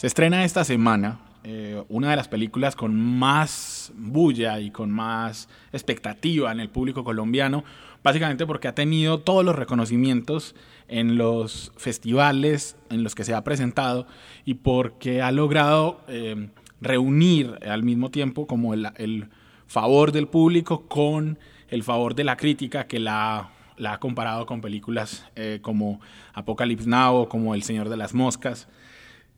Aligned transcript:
Se 0.00 0.06
estrena 0.06 0.46
esta 0.46 0.64
semana 0.64 1.18
eh, 1.44 1.84
una 1.90 2.08
de 2.08 2.16
las 2.16 2.26
películas 2.26 2.74
con 2.74 2.98
más 2.98 3.92
bulla 3.94 4.58
y 4.58 4.70
con 4.70 4.90
más 4.90 5.46
expectativa 5.74 6.50
en 6.50 6.58
el 6.58 6.70
público 6.70 7.04
colombiano, 7.04 7.64
básicamente 8.02 8.46
porque 8.46 8.66
ha 8.66 8.74
tenido 8.74 9.20
todos 9.20 9.44
los 9.44 9.54
reconocimientos 9.54 10.54
en 10.88 11.18
los 11.18 11.72
festivales 11.76 12.78
en 12.88 13.02
los 13.02 13.14
que 13.14 13.24
se 13.24 13.34
ha 13.34 13.44
presentado 13.44 14.06
y 14.46 14.54
porque 14.54 15.20
ha 15.20 15.32
logrado 15.32 16.00
eh, 16.08 16.48
reunir 16.80 17.58
al 17.68 17.82
mismo 17.82 18.10
tiempo 18.10 18.46
como 18.46 18.72
el, 18.72 19.28
favor 19.66 20.12
del 20.12 20.28
público 20.28 20.88
con 20.88 21.38
el 21.68 21.82
favor 21.82 22.14
de 22.14 22.24
la 22.24 22.38
crítica 22.38 22.86
que 22.86 23.00
la, 23.00 23.50
ha 23.86 23.98
comparado 23.98 24.46
con 24.46 24.62
películas 24.62 25.26
eh, 25.36 25.58
como 25.60 26.00
Apocalypse 26.32 26.88
Now 26.88 27.16
o 27.16 27.28
como 27.28 27.54
El 27.54 27.64
Señor 27.64 27.90
de 27.90 27.98
las 27.98 28.14
Moscas. 28.14 28.66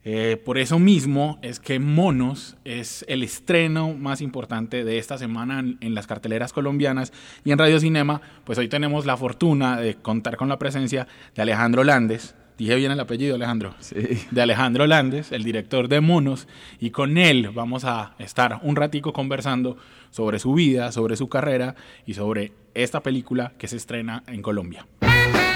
Eh, 0.04 0.40
por 0.44 0.58
eso 0.58 0.80
mismo 0.80 1.38
es 1.42 1.60
que 1.60 1.78
Monos 1.78 2.56
es 2.64 3.04
el 3.06 3.22
estreno 3.22 3.94
más 3.94 4.20
importante 4.20 4.82
de 4.84 4.98
esta 4.98 5.16
semana 5.16 5.60
en, 5.60 5.94
las 5.94 6.08
carteleras 6.08 6.52
colombianas 6.52 7.12
y 7.44 7.52
en 7.52 7.58
Radio 7.58 7.78
Cinema, 7.78 8.20
pues 8.44 8.58
hoy 8.58 8.68
tenemos 8.68 9.06
la 9.06 9.16
fortuna 9.16 9.80
de 9.80 9.94
contar 9.94 10.36
con 10.36 10.48
la 10.48 10.58
presencia 10.58 11.06
de 11.36 11.42
Alejandro 11.42 11.84
Landes. 11.84 12.34
Dije 12.58 12.74
bien 12.76 12.92
el 12.92 13.00
apellido, 13.00 13.36
Alejandro. 13.36 13.74
Sí. 13.78 13.96
De 14.30 14.42
Alejandro 14.42 14.86
Landes, 14.86 15.30
el 15.32 15.44
director 15.44 15.88
de 15.88 16.00
Monos, 16.00 16.48
y 16.80 16.90
con 16.90 17.16
él 17.16 17.50
vamos 17.54 17.84
a 17.84 18.14
estar 18.18 18.60
un 18.62 18.76
ratico 18.76 19.12
conversando 19.12 19.76
sobre 20.10 20.38
su 20.38 20.54
vida, 20.54 20.90
sobre 20.92 21.16
su 21.16 21.28
carrera 21.28 21.76
y 22.06 22.14
sobre 22.14 22.52
esta 22.74 23.02
película 23.02 23.52
que 23.56 23.68
se 23.68 23.76
estrena 23.76 24.24
en 24.26 24.42
Colombia. 24.42 24.86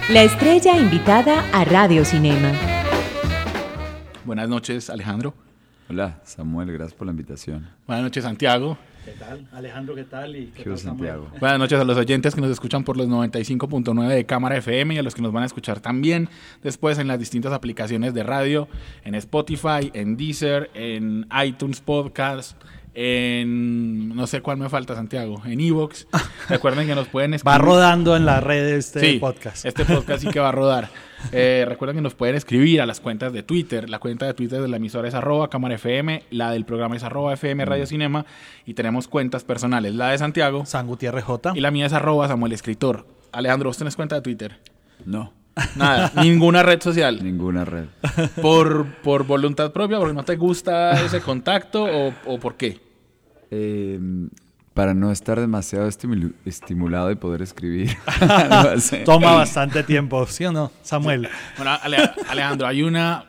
La 0.08 0.22
estrella 0.22 0.78
invitada 0.78 1.44
a 1.52 1.64
Radio 1.64 2.04
Cinema. 2.04 2.52
Buenas 4.26 4.48
noches, 4.48 4.90
Alejandro. 4.90 5.34
Hola, 5.88 6.20
Samuel, 6.24 6.72
gracias 6.72 6.94
por 6.98 7.06
la 7.06 7.12
invitación. 7.12 7.68
Buenas 7.86 8.02
noches, 8.02 8.24
Santiago. 8.24 8.76
¿Qué 9.04 9.12
tal? 9.12 9.46
Alejandro, 9.52 9.94
¿qué 9.94 10.02
tal? 10.02 10.34
Y 10.34 10.46
¿qué, 10.46 10.64
tal, 10.64 10.78
Santiago? 10.78 11.30
Buenas 11.38 11.60
noches 11.60 11.78
a 11.78 11.84
los 11.84 11.96
oyentes 11.96 12.34
que 12.34 12.40
nos 12.40 12.50
escuchan 12.50 12.82
por 12.82 12.96
los 12.96 13.06
95.9 13.06 14.08
de 14.08 14.26
Cámara 14.26 14.56
FM 14.56 14.96
y 14.96 14.98
a 14.98 15.04
los 15.04 15.14
que 15.14 15.22
nos 15.22 15.30
van 15.30 15.44
a 15.44 15.46
escuchar 15.46 15.78
también 15.78 16.28
después 16.60 16.98
en 16.98 17.06
las 17.06 17.20
distintas 17.20 17.52
aplicaciones 17.52 18.14
de 18.14 18.24
radio, 18.24 18.66
en 19.04 19.14
Spotify, 19.14 19.92
en 19.94 20.16
Deezer, 20.16 20.72
en 20.74 21.28
iTunes 21.44 21.80
Podcast, 21.80 22.60
en 22.98 24.16
no 24.16 24.26
sé 24.26 24.40
cuál 24.40 24.56
me 24.56 24.70
falta, 24.70 24.94
Santiago, 24.94 25.42
en 25.44 25.60
Evox. 25.60 26.08
Recuerden 26.48 26.86
que 26.86 26.94
nos 26.94 27.08
pueden 27.08 27.34
escribir. 27.34 27.60
Va 27.60 27.62
rodando 27.62 28.16
en 28.16 28.24
la 28.24 28.40
red 28.40 28.66
este 28.70 29.20
podcast. 29.20 29.66
Este 29.66 29.84
podcast 29.84 30.22
sí 30.22 30.28
que 30.30 30.40
va 30.40 30.48
a 30.48 30.52
rodar. 30.52 30.88
Eh, 31.32 31.64
recuerden 31.66 31.96
que 31.96 32.02
nos 32.02 32.14
pueden 32.14 32.36
escribir 32.36 32.80
a 32.80 32.86
las 32.86 33.00
cuentas 33.00 33.32
de 33.32 33.42
Twitter. 33.42 33.88
La 33.90 33.98
cuenta 33.98 34.26
de 34.26 34.34
Twitter 34.34 34.60
de 34.60 34.68
la 34.68 34.76
emisora 34.76 35.08
es 35.08 35.14
arroba 35.14 35.48
cámara 35.48 35.74
FM, 35.74 36.22
la 36.30 36.52
del 36.52 36.64
programa 36.64 36.94
es 36.94 37.02
arroba 37.02 37.32
FM 37.32 37.64
Radio 37.64 37.82
mm. 37.82 37.86
Cinema 37.86 38.26
y 38.64 38.74
tenemos 38.74 39.08
cuentas 39.08 39.42
personales. 39.42 39.94
La 39.94 40.10
de 40.10 40.18
Santiago. 40.18 40.66
San 40.66 40.86
Gutiérrez 40.86 41.24
J. 41.24 41.52
Y 41.56 41.60
la 41.60 41.72
mía 41.72 41.86
es 41.86 41.94
arroba 41.94 42.28
Samuel 42.28 42.52
Escritor. 42.52 43.06
Alejandro, 43.32 43.70
¿vos 43.70 43.78
tenés 43.78 43.96
cuenta 43.96 44.14
de 44.14 44.20
Twitter? 44.20 44.60
No. 45.04 45.32
Nada, 45.74 46.12
ninguna 46.22 46.62
red 46.62 46.80
social. 46.80 47.24
Ninguna 47.24 47.64
red. 47.64 47.86
¿Por, 48.40 48.86
por 48.96 49.26
voluntad 49.26 49.72
propia, 49.72 49.98
porque 49.98 50.14
no 50.14 50.22
te 50.22 50.36
gusta 50.36 51.02
ese 51.02 51.22
contacto 51.22 51.82
o, 51.84 52.14
o 52.26 52.38
por 52.38 52.56
qué? 52.56 52.85
Eh, 53.50 53.98
para 54.76 54.92
no 54.92 55.10
estar 55.10 55.40
demasiado 55.40 55.88
estimulado 55.88 57.10
y 57.10 57.14
poder 57.14 57.40
escribir. 57.40 57.96
Toma 59.06 59.32
bastante 59.32 59.82
tiempo, 59.82 60.26
¿sí 60.26 60.44
o 60.44 60.52
no, 60.52 60.70
Samuel? 60.82 61.30
Bueno, 61.56 61.78
Alejandro, 62.28 62.66
hay 62.66 62.82
una... 62.82 63.24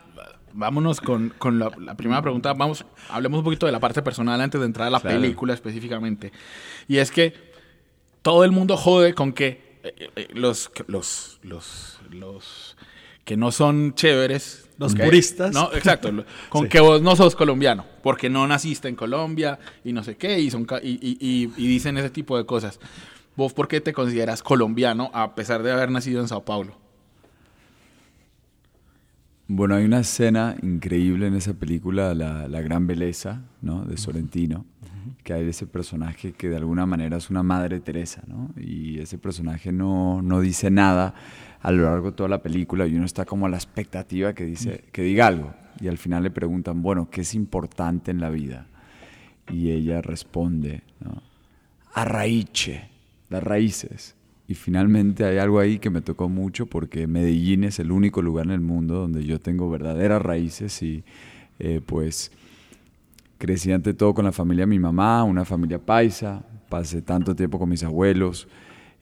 Vámonos 0.51 0.99
con, 0.99 1.33
con 1.37 1.57
la, 1.57 1.69
primera 1.95 2.21
pregunta. 2.21 2.53
Vamos, 2.53 2.83
hablemos 3.09 3.37
un 3.37 3.43
poquito 3.45 3.65
de 3.65 3.71
la 3.71 3.79
parte 3.79 4.01
personal 4.01 4.41
antes 4.41 4.59
de 4.59 4.65
entrar 4.65 4.87
a 4.87 4.91
la 4.91 4.99
película 4.99 5.53
específicamente. 5.53 6.33
Y 6.87 6.97
es 6.97 7.11
que 7.11 7.33
todo 8.23 8.43
el 8.43 8.51
mundo 8.51 8.75
jode 8.75 9.13
con 9.13 9.31
que 9.31 9.79
eh, 9.83 10.09
eh, 10.17 10.27
los, 10.33 10.69
los, 10.87 11.39
los, 11.43 12.01
los 12.09 12.75
que 13.27 13.35
no 13.35 13.51
son 13.51 13.93
chéveres 13.93 14.69
los 14.77 14.95
puristas. 14.95 15.53
No, 15.53 15.69
exacto. 15.73 16.23
Con 16.49 16.69
que 16.69 16.79
vos 16.79 17.01
no 17.01 17.13
sos 17.17 17.35
colombiano, 17.35 17.85
porque 18.01 18.29
no 18.29 18.47
naciste 18.47 18.87
en 18.87 18.95
Colombia 18.95 19.59
y 19.83 19.91
no 19.91 20.01
sé 20.01 20.15
qué, 20.15 20.39
y, 20.39 20.49
son, 20.49 20.65
y, 20.81 21.47
dicen 21.47 21.97
ese 21.97 22.09
tipo 22.09 22.37
de 22.37 22.45
cosas. 22.45 22.79
¿Vos 23.35 23.51
por 23.51 23.67
qué 23.67 23.81
te 23.81 23.91
consideras 23.91 24.41
colombiano 24.41 25.11
a 25.13 25.35
pesar 25.35 25.61
de 25.61 25.73
haber 25.73 25.91
nacido 25.91 26.21
en 26.21 26.29
Sao 26.29 26.45
Paulo? 26.45 26.77
Bueno, 29.49 29.75
hay 29.75 29.83
una 29.83 29.99
escena 29.99 30.55
increíble 30.63 31.27
en 31.27 31.35
esa 31.35 31.53
película, 31.53 32.13
La, 32.13 32.61
Gran 32.61 32.87
Belleza, 32.87 33.41
¿no? 33.61 33.83
De 33.83 33.97
Sorrentino, 33.97 34.65
que 35.23 35.33
hay 35.33 35.47
ese 35.47 35.67
personaje 35.67 36.33
que 36.33 36.49
de 36.49 36.57
alguna 36.57 36.85
manera 36.85 37.17
es 37.17 37.29
una 37.29 37.43
madre 37.43 37.79
Teresa, 37.79 38.23
¿no? 38.27 38.49
Y 38.57 38.99
ese 38.99 39.17
personaje 39.17 39.71
no, 39.71 40.21
no 40.21 40.41
dice 40.41 40.69
nada 40.71 41.13
a 41.61 41.71
lo 41.71 41.83
largo 41.83 42.11
de 42.11 42.17
toda 42.17 42.29
la 42.29 42.41
película 42.41 42.87
y 42.87 42.95
uno 42.95 43.05
está 43.05 43.25
como 43.25 43.45
a 43.45 43.49
la 43.49 43.57
expectativa 43.57 44.33
que, 44.33 44.45
dice, 44.45 44.85
que 44.91 45.01
diga 45.01 45.27
algo. 45.27 45.53
Y 45.79 45.87
al 45.87 45.97
final 45.97 46.23
le 46.23 46.31
preguntan, 46.31 46.81
bueno, 46.81 47.09
¿qué 47.09 47.21
es 47.21 47.35
importante 47.35 48.11
en 48.11 48.19
la 48.19 48.29
vida? 48.29 48.67
Y 49.51 49.71
ella 49.71 50.01
responde, 50.01 50.83
¿no? 50.99 51.21
Arraiche, 51.93 52.89
las 53.29 53.43
raíces. 53.43 54.15
Y 54.47 54.55
finalmente 54.55 55.25
hay 55.25 55.37
algo 55.39 55.59
ahí 55.59 55.77
que 55.79 55.89
me 55.89 56.01
tocó 56.01 56.29
mucho 56.29 56.67
porque 56.67 57.05
Medellín 57.05 57.63
es 57.63 57.79
el 57.79 57.91
único 57.91 58.21
lugar 58.21 58.45
en 58.45 58.53
el 58.53 58.61
mundo 58.61 58.95
donde 58.95 59.25
yo 59.25 59.39
tengo 59.39 59.69
verdaderas 59.69 60.21
raíces 60.21 60.81
y 60.81 61.03
eh, 61.59 61.81
pues 61.85 62.31
crecí 63.37 63.71
ante 63.71 63.93
todo 63.93 64.13
con 64.13 64.25
la 64.25 64.31
familia 64.31 64.63
de 64.63 64.67
mi 64.67 64.79
mamá, 64.79 65.23
una 65.23 65.45
familia 65.45 65.79
paisa, 65.79 66.43
pasé 66.69 67.01
tanto 67.01 67.35
tiempo 67.35 67.59
con 67.59 67.69
mis 67.69 67.83
abuelos, 67.83 68.47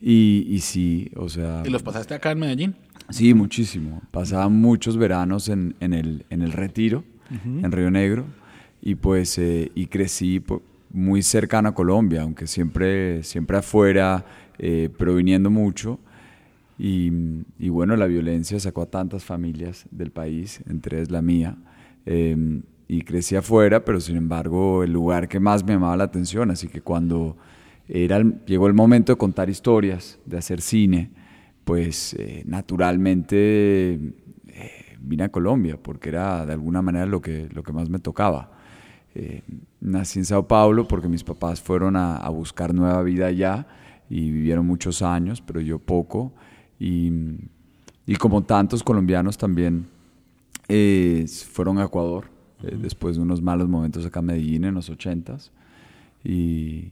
y, 0.01 0.45
y 0.49 0.59
sí, 0.59 1.11
o 1.15 1.29
sea... 1.29 1.63
¿Y 1.65 1.69
los 1.69 1.83
pasaste 1.83 2.13
acá 2.13 2.31
en 2.31 2.39
Medellín? 2.39 2.75
Sí, 3.09 3.33
muchísimo. 3.33 4.01
Pasaba 4.11 4.49
muchos 4.49 4.97
veranos 4.97 5.49
en, 5.49 5.75
en, 5.79 5.93
el, 5.93 6.25
en 6.29 6.41
el 6.41 6.51
Retiro, 6.51 7.03
en 7.43 7.71
Río 7.71 7.89
Negro, 7.89 8.25
y 8.81 8.95
pues 8.95 9.37
eh, 9.39 9.71
y 9.73 9.87
crecí 9.87 10.43
muy 10.91 11.23
cercano 11.23 11.69
a 11.69 11.73
Colombia, 11.73 12.21
aunque 12.21 12.47
siempre, 12.47 13.23
siempre 13.23 13.57
afuera, 13.57 14.25
eh, 14.59 14.89
pero 14.97 15.15
viniendo 15.15 15.49
mucho. 15.49 15.99
Y, 16.77 17.11
y, 17.57 17.69
bueno, 17.69 17.95
la 17.95 18.05
violencia 18.05 18.59
sacó 18.59 18.81
a 18.81 18.85
tantas 18.85 19.23
familias 19.23 19.85
del 19.91 20.11
país, 20.11 20.61
entre 20.69 20.97
ellas 20.97 21.09
la 21.09 21.21
mía. 21.21 21.57
Em, 22.05 22.63
y 22.87 23.01
crecí 23.01 23.35
afuera, 23.35 23.83
pero 23.83 23.99
sin 23.99 24.15
embargo 24.15 24.83
el 24.83 24.91
lugar 24.91 25.27
que 25.27 25.39
más 25.39 25.63
me 25.63 25.73
llamaba 25.73 25.97
la 25.97 26.03
atención, 26.05 26.51
así 26.51 26.67
que 26.67 26.81
cuando 26.81 27.35
era 27.87 28.21
llegó 28.45 28.67
el 28.67 28.73
momento 28.73 29.13
de 29.13 29.17
contar 29.17 29.49
historias, 29.49 30.19
de 30.25 30.37
hacer 30.37 30.61
cine, 30.61 31.11
pues 31.63 32.13
eh, 32.13 32.43
naturalmente 32.45 33.93
eh, 33.93 34.01
vine 34.99 35.23
a 35.23 35.29
Colombia, 35.29 35.77
porque 35.81 36.09
era 36.09 36.45
de 36.45 36.53
alguna 36.53 36.81
manera 36.81 37.05
lo 37.05 37.21
que, 37.21 37.49
lo 37.51 37.63
que 37.63 37.73
más 37.73 37.89
me 37.89 37.99
tocaba. 37.99 38.51
Eh, 39.15 39.41
nací 39.79 40.19
en 40.19 40.25
Sao 40.25 40.47
Paulo 40.47 40.87
porque 40.87 41.07
mis 41.07 41.23
papás 41.23 41.61
fueron 41.61 41.95
a, 41.95 42.27
buscar 42.29 42.73
nueva 42.73 43.01
vida 43.01 43.27
allá 43.27 43.65
y 44.09 44.29
vivieron 44.29 44.65
muchos 44.65 45.01
años, 45.01 45.41
pero 45.41 45.61
yo 45.61 45.79
poco. 45.79 46.33
Y, 46.79 47.11
y 48.05 48.15
como 48.17 48.43
tantos 48.43 48.83
colombianos 48.83 49.37
también 49.37 49.87
fueron 51.53 51.77
a 51.77 51.85
Ecuador 51.85 52.34
después 52.77 53.15
de 53.15 53.21
unos 53.21 53.41
malos 53.41 53.67
momentos 53.69 54.05
acá 54.05 54.19
en 54.19 54.25
Medellín 54.27 54.63
en 54.65 54.73
los 54.73 54.89
ochentas. 54.89 55.51
Y, 56.23 56.91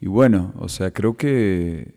y 0.00 0.06
bueno, 0.06 0.52
o 0.56 0.68
sea, 0.68 0.92
creo 0.92 1.16
que 1.16 1.94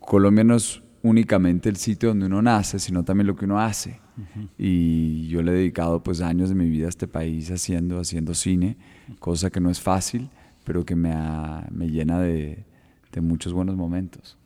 Colombia 0.00 0.44
no 0.44 0.56
es 0.56 0.82
únicamente 1.02 1.68
el 1.68 1.76
sitio 1.76 2.10
donde 2.10 2.26
uno 2.26 2.42
nace, 2.42 2.78
sino 2.78 3.04
también 3.04 3.26
lo 3.26 3.36
que 3.36 3.44
uno 3.44 3.60
hace. 3.60 4.00
Y 4.58 5.28
yo 5.28 5.42
le 5.42 5.52
he 5.52 5.54
dedicado 5.54 6.02
pues 6.02 6.20
años 6.20 6.50
de 6.50 6.54
mi 6.54 6.68
vida 6.68 6.86
a 6.86 6.88
este 6.90 7.08
país 7.08 7.50
haciendo, 7.50 7.98
haciendo 7.98 8.34
cine, 8.34 8.76
cosa 9.18 9.48
que 9.48 9.60
no 9.60 9.70
es 9.70 9.80
fácil, 9.80 10.28
pero 10.64 10.84
que 10.84 10.94
me, 10.94 11.14
me 11.70 11.88
llena 11.88 12.20
de, 12.20 12.64
de 13.12 13.20
muchos 13.22 13.54
buenos 13.54 13.76
momentos. 13.76 14.36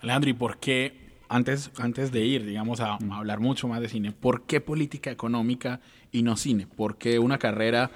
Alejandro, 0.00 0.30
¿y 0.30 0.34
por 0.34 0.58
qué 0.58 1.01
antes, 1.32 1.70
antes 1.78 2.12
de 2.12 2.24
ir, 2.24 2.44
digamos, 2.44 2.80
a, 2.80 2.92
a, 2.92 2.98
hablar 3.16 3.40
mucho 3.40 3.66
más 3.66 3.80
de 3.80 3.88
cine, 3.88 4.12
¿por 4.12 4.42
qué 4.42 4.60
política 4.60 5.10
económica 5.10 5.80
y 6.12 6.22
no 6.22 6.36
cine? 6.36 6.66
¿Por 6.66 6.98
qué 6.98 7.18
una 7.18 7.38
carrera 7.38 7.90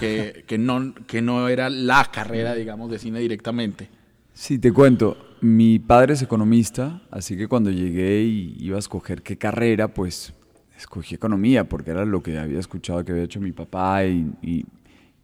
que, 0.00 0.44
que, 0.46 0.56
no, 0.56 0.94
que 1.06 1.20
no 1.20 1.48
era 1.48 1.68
la 1.68 2.10
carrera, 2.10 2.54
digamos, 2.54 2.90
de 2.90 2.98
cine 2.98 3.20
directamente? 3.20 3.90
Sí, 4.32 4.58
te 4.58 4.72
cuento. 4.72 5.18
Mi 5.42 5.78
padre 5.78 6.14
es 6.14 6.22
economista, 6.22 7.02
así 7.10 7.36
que 7.36 7.46
cuando 7.46 7.70
llegué 7.70 8.22
y 8.22 8.56
iba 8.58 8.76
a 8.76 8.80
escoger 8.80 9.22
qué 9.22 9.36
carrera, 9.36 9.88
pues 9.88 10.32
escogí 10.76 11.14
economía, 11.14 11.68
porque 11.68 11.90
era 11.90 12.06
lo 12.06 12.22
que 12.22 12.38
había 12.38 12.58
escuchado 12.58 13.04
que 13.04 13.12
había 13.12 13.24
hecho 13.24 13.40
mi 13.40 13.52
papá 13.52 14.06
y, 14.06 14.32
y, 14.40 14.64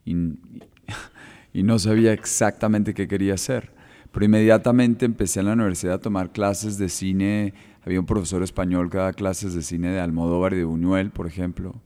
y, 0.04 0.14
y 1.54 1.62
no 1.62 1.78
sabía 1.78 2.12
exactamente 2.12 2.92
qué 2.92 3.08
quería 3.08 3.34
hacer. 3.34 3.72
Pero 4.14 4.26
inmediatamente 4.26 5.04
empecé 5.06 5.40
en 5.40 5.46
la 5.46 5.54
universidad 5.54 5.94
a 5.94 5.98
tomar 5.98 6.30
clases 6.30 6.78
de 6.78 6.88
cine. 6.88 7.52
Había 7.84 7.98
un 7.98 8.06
profesor 8.06 8.44
español 8.44 8.88
que 8.88 8.96
daba 8.96 9.12
clases 9.12 9.54
de 9.54 9.62
cine 9.62 9.88
de 9.88 9.98
Almodóvar 9.98 10.52
y 10.52 10.58
de 10.58 10.64
Buñuel, 10.64 11.10
por 11.10 11.26
ejemplo. 11.26 11.82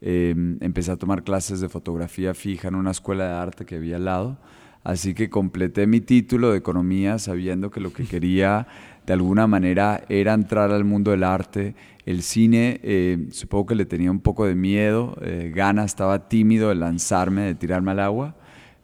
Eh, 0.00 0.32
empecé 0.60 0.92
a 0.92 0.96
tomar 0.96 1.24
clases 1.24 1.60
de 1.60 1.68
fotografía 1.68 2.34
fija 2.34 2.68
en 2.68 2.76
una 2.76 2.92
escuela 2.92 3.24
de 3.24 3.32
arte 3.32 3.64
que 3.64 3.74
había 3.74 3.96
al 3.96 4.04
lado. 4.04 4.38
Así 4.84 5.12
que 5.12 5.28
completé 5.28 5.88
mi 5.88 6.00
título 6.00 6.52
de 6.52 6.58
economía 6.58 7.18
sabiendo 7.18 7.72
que 7.72 7.80
lo 7.80 7.92
que 7.92 8.04
quería 8.06 8.68
de 9.04 9.14
alguna 9.14 9.48
manera 9.48 10.04
era 10.08 10.34
entrar 10.34 10.70
al 10.70 10.84
mundo 10.84 11.10
del 11.10 11.24
arte. 11.24 11.74
El 12.06 12.22
cine, 12.22 12.78
eh, 12.84 13.26
supongo 13.32 13.66
que 13.66 13.74
le 13.74 13.86
tenía 13.86 14.12
un 14.12 14.20
poco 14.20 14.46
de 14.46 14.54
miedo, 14.54 15.16
eh, 15.20 15.50
Gana 15.52 15.82
estaba 15.82 16.28
tímido 16.28 16.68
de 16.68 16.76
lanzarme, 16.76 17.42
de 17.42 17.56
tirarme 17.56 17.90
al 17.90 17.98
agua 17.98 18.36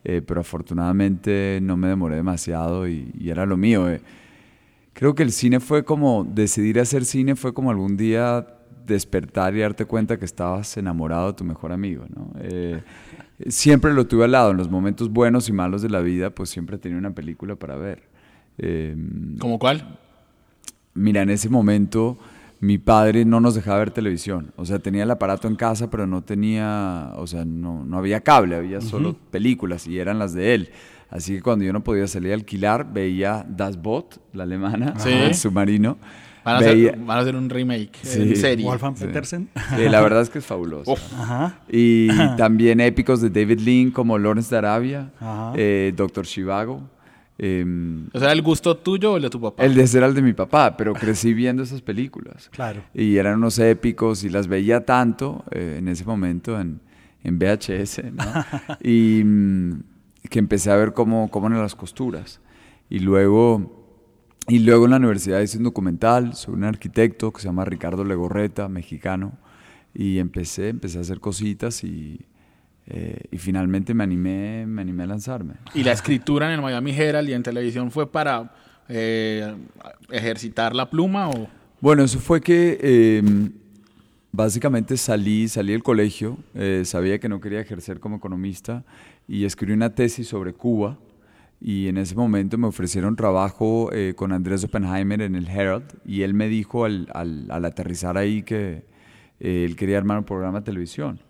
eh, 0.04 0.22
pero 0.26 0.40
afortunadamente 0.40 1.58
no 1.62 1.76
me 1.76 1.88
demoré 1.88 2.16
demasiado 2.16 2.88
y, 2.88 3.10
y 3.18 3.30
era 3.30 3.46
lo 3.46 3.56
mío. 3.56 3.88
Eh. 3.90 4.00
Creo 4.92 5.14
que 5.14 5.22
el 5.22 5.32
cine 5.32 5.60
fue 5.60 5.84
como, 5.84 6.24
decidir 6.24 6.80
hacer 6.80 7.04
cine 7.04 7.36
fue 7.36 7.54
como 7.54 7.70
algún 7.70 7.96
día 7.96 8.46
despertar 8.88 9.54
y 9.54 9.60
darte 9.60 9.84
cuenta 9.84 10.18
que 10.18 10.24
estabas 10.24 10.76
enamorado 10.76 11.28
de 11.28 11.32
tu 11.34 11.44
mejor 11.44 11.70
amigo. 11.70 12.04
¿no? 12.08 12.32
Eh, 12.40 12.82
siempre 13.46 13.92
lo 13.94 14.06
tuve 14.06 14.24
al 14.24 14.32
lado, 14.32 14.50
en 14.50 14.56
los 14.56 14.68
momentos 14.68 15.10
buenos 15.10 15.48
y 15.48 15.52
malos 15.52 15.82
de 15.82 15.90
la 15.90 16.00
vida, 16.00 16.30
pues 16.30 16.50
siempre 16.50 16.78
tenía 16.78 16.98
una 16.98 17.12
película 17.12 17.54
para 17.54 17.76
ver. 17.76 18.08
Eh, 18.56 18.96
¿Cómo 19.38 19.58
cuál? 19.58 19.98
Mira, 20.94 21.22
en 21.22 21.30
ese 21.30 21.48
momento 21.48 22.18
mi 22.60 22.78
padre 22.78 23.24
no 23.24 23.40
nos 23.40 23.54
dejaba 23.54 23.78
ver 23.78 23.90
televisión. 23.92 24.52
O 24.56 24.64
sea, 24.64 24.78
tenía 24.80 25.04
el 25.04 25.10
aparato 25.10 25.46
en 25.48 25.54
casa, 25.56 25.90
pero 25.90 26.06
no 26.06 26.22
tenía, 26.22 27.12
o 27.16 27.26
sea, 27.26 27.44
no, 27.44 27.84
no 27.84 27.98
había 27.98 28.20
cable, 28.20 28.56
había 28.56 28.80
solo 28.80 29.16
películas 29.30 29.86
y 29.86 29.98
eran 29.98 30.18
las 30.18 30.34
de 30.34 30.54
él. 30.54 30.70
Así 31.10 31.36
que 31.36 31.42
cuando 31.42 31.64
yo 31.64 31.72
no 31.72 31.82
podía 31.84 32.06
salir 32.06 32.32
a 32.32 32.34
alquilar, 32.34 32.92
veía 32.92 33.46
Das 33.48 33.80
Boot, 33.80 34.16
la 34.32 34.42
alemana, 34.42 34.94
Sí. 34.98 35.08
el 35.10 35.34
submarino. 35.34 35.96
Van 36.44 36.56
a, 36.56 36.60
Veía- 36.60 36.90
hacer, 36.92 37.04
van 37.04 37.18
a 37.18 37.20
hacer 37.20 37.36
un 37.36 37.48
remake 37.50 37.90
Sí. 38.02 38.22
en 38.22 38.36
serie. 38.36 38.64
Wolfgang 38.64 38.96
Sí. 38.96 39.04
Petersen. 39.06 39.48
Sí, 39.76 39.88
la 39.88 40.00
verdad 40.00 40.22
es 40.22 40.30
que 40.30 40.38
es 40.38 40.46
fabuloso. 40.46 40.92
Uf. 40.92 41.00
Ajá. 41.14 41.60
Y 41.70 42.08
también 42.36 42.80
épicos 42.80 43.20
de 43.20 43.30
David 43.30 43.60
Lean 43.60 43.90
como 43.90 44.18
Lawrence 44.18 44.50
de 44.50 44.58
Arabia, 44.58 45.10
eh, 45.56 45.92
Doctor 45.96 46.26
Chivago. 46.26 46.82
Em, 47.38 48.08
O 48.12 48.18
sea, 48.18 48.32
¿el 48.32 48.42
gusto 48.42 48.76
tuyo 48.76 49.12
o 49.12 49.16
el 49.16 49.22
de 49.22 49.30
tu 49.30 49.40
papá? 49.40 49.64
el 49.64 49.74
de 49.74 49.86
ser 49.86 50.02
el 50.02 50.14
de 50.14 50.22
mi 50.22 50.32
papá, 50.32 50.76
pero 50.76 50.92
crecí 50.92 51.32
viendo 51.32 51.62
esas 51.62 51.80
películas. 51.80 52.50
Claro. 52.50 52.82
Y 52.92 53.16
eran 53.16 53.36
unos 53.38 53.58
épicos 53.58 54.24
y 54.24 54.28
las 54.28 54.48
veía 54.48 54.84
tanto 54.84 55.44
eh, 55.50 55.76
en 55.78 55.88
ese 55.88 56.04
momento 56.04 56.60
en, 56.60 56.80
en 57.22 57.38
VHS, 57.38 58.12
¿no? 58.12 58.24
y 58.82 59.22
mm, 59.24 59.82
que 60.28 60.38
empecé 60.38 60.70
a 60.70 60.76
ver 60.76 60.92
cómo, 60.92 61.30
cómo 61.30 61.46
eran 61.46 61.62
las 61.62 61.74
costuras. 61.74 62.40
Y 62.90 63.00
luego, 63.00 63.86
y 64.48 64.60
luego 64.60 64.84
en 64.84 64.92
la 64.92 64.96
universidad 64.96 65.40
hice 65.40 65.58
un 65.58 65.64
documental 65.64 66.34
sobre 66.34 66.58
un 66.58 66.64
arquitecto 66.64 67.32
que 67.32 67.40
se 67.40 67.48
llama 67.48 67.64
Ricardo 67.64 68.04
Legorreta, 68.04 68.68
mexicano. 68.68 69.38
Y 69.94 70.18
empecé, 70.18 70.68
empecé 70.68 70.98
a 70.98 71.00
hacer 71.00 71.20
cositas 71.20 71.82
y, 71.84 72.26
eh, 72.90 73.20
y 73.30 73.36
finalmente 73.38 73.92
me 73.94 74.02
animé, 74.04 74.64
me 74.66 74.80
animé 74.82 75.02
a 75.02 75.06
lanzarme. 75.06 75.54
Y 75.74 75.84
la 75.84 75.92
escritura 75.92 76.46
en 76.46 76.54
el 76.54 76.62
Miami 76.62 76.90
Herald 76.90 77.28
y 77.28 77.34
en 77.34 77.42
televisión 77.42 77.90
fue 77.90 78.10
para 78.10 78.50
eh, 78.88 79.54
ejercitar 80.10 80.74
la 80.74 80.88
pluma 80.88 81.28
o... 81.28 81.48
Bueno, 81.80 82.02
eso 82.02 82.18
fue 82.18 82.40
que 82.40 82.78
eh, 82.80 83.22
básicamente 84.32 84.96
salí, 84.96 85.48
salí 85.48 85.72
del 85.72 85.82
colegio, 85.82 86.38
eh, 86.54 86.82
sabía 86.84 87.18
que 87.18 87.28
no 87.28 87.40
quería 87.40 87.60
ejercer 87.60 88.00
como 88.00 88.16
economista 88.16 88.84
y 89.26 89.44
escribí 89.44 89.72
una 89.74 89.94
tesis 89.94 90.26
sobre 90.28 90.54
Cuba 90.54 90.98
y 91.60 91.88
en 91.88 91.98
ese 91.98 92.14
momento 92.14 92.56
me 92.56 92.66
ofrecieron 92.68 93.16
trabajo 93.16 93.90
eh, 93.92 94.14
con 94.16 94.32
Andrés 94.32 94.64
Oppenheimer 94.64 95.20
en 95.22 95.34
el 95.34 95.48
Herald 95.48 95.84
y 96.06 96.22
él 96.22 96.32
me 96.34 96.48
dijo 96.48 96.84
al, 96.84 97.08
al- 97.12 97.46
al 97.50 97.64
aterrizar 97.64 98.16
ahí 98.16 98.42
que 98.42 98.84
eh, 99.40 99.64
él 99.64 99.76
quería 99.76 99.98
armar 99.98 100.18
un 100.18 100.24
programa 100.24 100.60
de 100.60 100.64
televisión. 100.64 101.20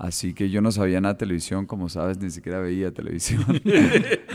Así 0.00 0.32
que 0.32 0.48
yo 0.48 0.62
no 0.62 0.72
sabía 0.72 0.98
nada 0.98 1.12
de 1.12 1.18
televisión, 1.18 1.66
como 1.66 1.90
sabes, 1.90 2.18
ni 2.18 2.30
siquiera 2.30 2.58
veía 2.58 2.90
televisión. 2.90 3.44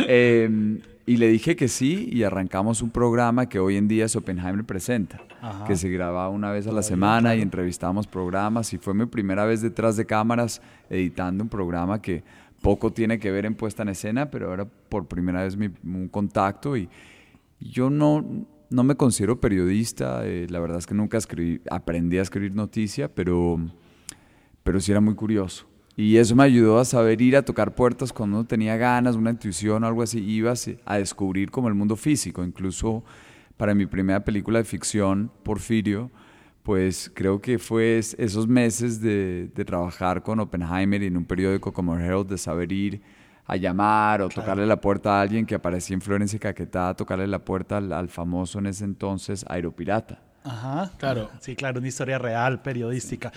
Eh, 0.07 0.81
y 1.07 1.17
le 1.17 1.29
dije 1.29 1.55
que 1.55 1.67
sí 1.67 2.07
y 2.11 2.21
arrancamos 2.21 2.83
un 2.83 2.91
programa 2.91 3.49
que 3.49 3.57
hoy 3.57 3.75
en 3.77 3.87
día 3.87 4.05
es 4.05 4.15
Oppenheimer 4.15 4.63
Presenta, 4.63 5.23
Ajá. 5.41 5.65
que 5.65 5.75
se 5.75 5.89
grababa 5.89 6.29
una 6.29 6.51
vez 6.51 6.67
a 6.67 6.71
la 6.71 6.83
semana 6.83 7.35
y 7.35 7.41
entrevistamos 7.41 8.05
programas 8.05 8.71
y 8.73 8.77
fue 8.77 8.93
mi 8.93 9.07
primera 9.07 9.45
vez 9.45 9.61
detrás 9.61 9.97
de 9.97 10.05
cámaras 10.05 10.61
editando 10.91 11.43
un 11.43 11.49
programa 11.49 12.01
que 12.01 12.23
poco 12.61 12.91
tiene 12.93 13.17
que 13.17 13.31
ver 13.31 13.47
en 13.47 13.55
puesta 13.55 13.81
en 13.81 13.89
escena, 13.89 14.29
pero 14.29 14.53
era 14.53 14.65
por 14.65 15.07
primera 15.07 15.41
vez 15.43 15.57
mi, 15.57 15.69
un 15.83 16.07
contacto 16.09 16.77
y 16.77 16.87
yo 17.59 17.89
no, 17.89 18.45
no 18.69 18.83
me 18.83 18.95
considero 18.95 19.39
periodista, 19.39 20.27
eh, 20.27 20.45
la 20.49 20.59
verdad 20.59 20.77
es 20.77 20.85
que 20.85 20.93
nunca 20.93 21.17
escribí, 21.17 21.61
aprendí 21.71 22.19
a 22.19 22.21
escribir 22.21 22.53
noticia, 22.53 23.07
pero 23.07 23.59
pero 24.65 24.81
sí 24.81 24.91
era 24.91 24.99
muy 25.01 25.15
curioso. 25.15 25.67
Y 25.95 26.17
eso 26.17 26.35
me 26.35 26.43
ayudó 26.43 26.79
a 26.79 26.85
saber 26.85 27.21
ir 27.21 27.37
a 27.37 27.43
tocar 27.45 27.75
puertas 27.75 28.11
cuando 28.11 28.39
uno 28.39 28.47
tenía 28.47 28.75
ganas, 28.75 29.15
una 29.15 29.29
intuición 29.31 29.85
o 29.85 29.87
algo 29.87 30.01
así. 30.03 30.19
Ibas 30.19 30.69
a 30.85 30.97
descubrir 30.97 31.51
como 31.51 31.69
el 31.69 31.75
mundo 31.75 31.95
físico. 31.95 32.43
Incluso 32.43 33.05
para 33.57 33.73
mi 33.75 33.85
primera 33.85 34.25
película 34.25 34.59
de 34.59 34.65
ficción, 34.65 35.31
Porfirio, 35.43 36.11
pues 36.63 37.11
creo 37.13 37.41
que 37.41 37.59
fue 37.59 37.99
es- 37.99 38.15
esos 38.19 38.47
meses 38.47 38.99
de, 38.99 39.49
de 39.55 39.65
trabajar 39.65 40.23
con 40.23 40.39
Oppenheimer 40.41 41.01
y 41.03 41.07
en 41.07 41.17
un 41.17 41.25
periódico 41.25 41.71
como 41.73 41.97
Herald, 41.97 42.27
de 42.27 42.37
saber 42.37 42.71
ir 42.73 43.01
a 43.45 43.55
llamar 43.57 44.21
o 44.21 44.29
tocarle 44.29 44.65
la 44.65 44.81
puerta 44.81 45.19
a 45.19 45.21
alguien 45.21 45.45
que 45.45 45.55
aparecía 45.55 45.93
en 45.93 46.01
Florencia 46.01 46.39
Caquetá, 46.39 46.93
tocarle 46.95 47.27
la 47.27 47.45
puerta 47.45 47.77
al, 47.77 47.93
al 47.93 48.09
famoso 48.09 48.59
en 48.59 48.65
ese 48.65 48.83
entonces 48.85 49.45
Aeropirata. 49.47 50.23
Ajá. 50.45 50.91
Claro. 50.97 51.29
Sí, 51.41 51.55
claro, 51.55 51.79
una 51.79 51.87
historia 51.87 52.19
real, 52.19 52.61
periodística. 52.61 53.31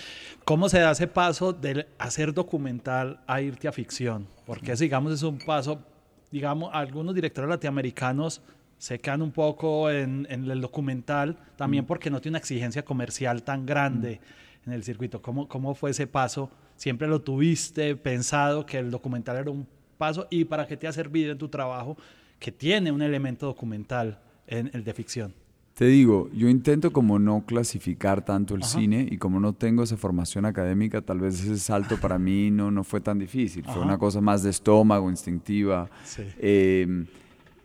¿Cómo 0.44 0.69
se 0.69 0.79
da 0.79 0.91
ese 0.91 1.06
paso 1.06 1.53
de 1.53 1.88
hacer 1.98 2.34
documental 2.34 3.20
a 3.27 3.41
irte 3.41 3.67
a 3.67 3.72
ficción? 3.72 4.29
Porque 4.46 4.74
digamos, 4.74 5.12
es 5.15 5.22
un 5.22 5.38
paso, 5.38 5.82
digamos, 6.31 6.70
algunos 6.72 7.15
directores 7.15 7.48
latinoamericanos 7.48 8.43
se 8.77 9.00
quedan 9.00 9.22
un 9.22 9.32
poco 9.32 9.91
en, 9.91 10.27
en 10.31 10.48
el 10.48 10.60
documental, 10.60 11.36
también 11.56 11.84
porque 11.84 12.10
no 12.10 12.20
tiene 12.20 12.34
una 12.34 12.38
exigencia 12.38 12.84
comercial 12.84 13.43
tan 13.43 13.67
grande 13.67 14.20
en 14.67 14.72
el 14.72 14.84
circuito. 14.84 15.20
¿Cómo, 15.20 15.48
¿Cómo 15.48 15.74
fue 15.74 15.91
ese 15.91 16.06
paso? 16.06 16.50
¿Siempre 16.77 17.08
lo 17.08 17.20
tuviste 17.20 17.96
pensado 17.96 18.65
que 18.67 18.79
el 18.79 18.91
documental 18.91 19.36
era 19.36 19.50
un 19.50 19.67
paso? 19.96 20.29
¿Y 20.31 20.44
para 20.44 20.67
qué 20.67 20.77
te 20.77 20.86
ha 20.86 20.93
servido 20.93 21.32
en 21.32 21.38
tu 21.38 21.48
trabajo 21.48 21.96
que 22.38 22.53
tiene 22.53 22.93
un 22.93 23.03
elemento 23.03 23.46
documental 23.46 24.20
en 24.46 24.70
el 24.72 24.84
de 24.84 24.94
ficción? 24.94 25.34
Te 25.79 25.85
digo, 25.87 26.29
yo 26.35 26.49
intento 26.49 26.93
como 26.93 27.20
no 27.20 27.44
clasificar 27.47 28.25
tanto 28.25 28.56
el 28.56 28.65
cine 28.65 29.06
y 29.08 29.17
como 29.17 29.39
no 29.39 29.53
tengo 29.53 29.85
esa 29.85 29.97
formación 29.97 30.44
académica, 30.44 31.03
tal 31.03 31.20
vez 31.20 31.41
ese 31.41 31.56
salto 31.56 31.99
para 31.99 32.19
mí 32.19 32.51
no, 32.51 32.73
no 32.73 32.82
fue 32.82 33.01
tan 33.01 33.20
difícil. 33.20 33.63
Fue 33.65 33.81
una 33.81 33.97
cosa 33.97 34.20
más 34.20 34.43
de 34.43 34.51
estómago, 34.51 35.08
instintiva. 35.08 35.89
Sí. 36.03 36.25
Eh, 36.39 37.05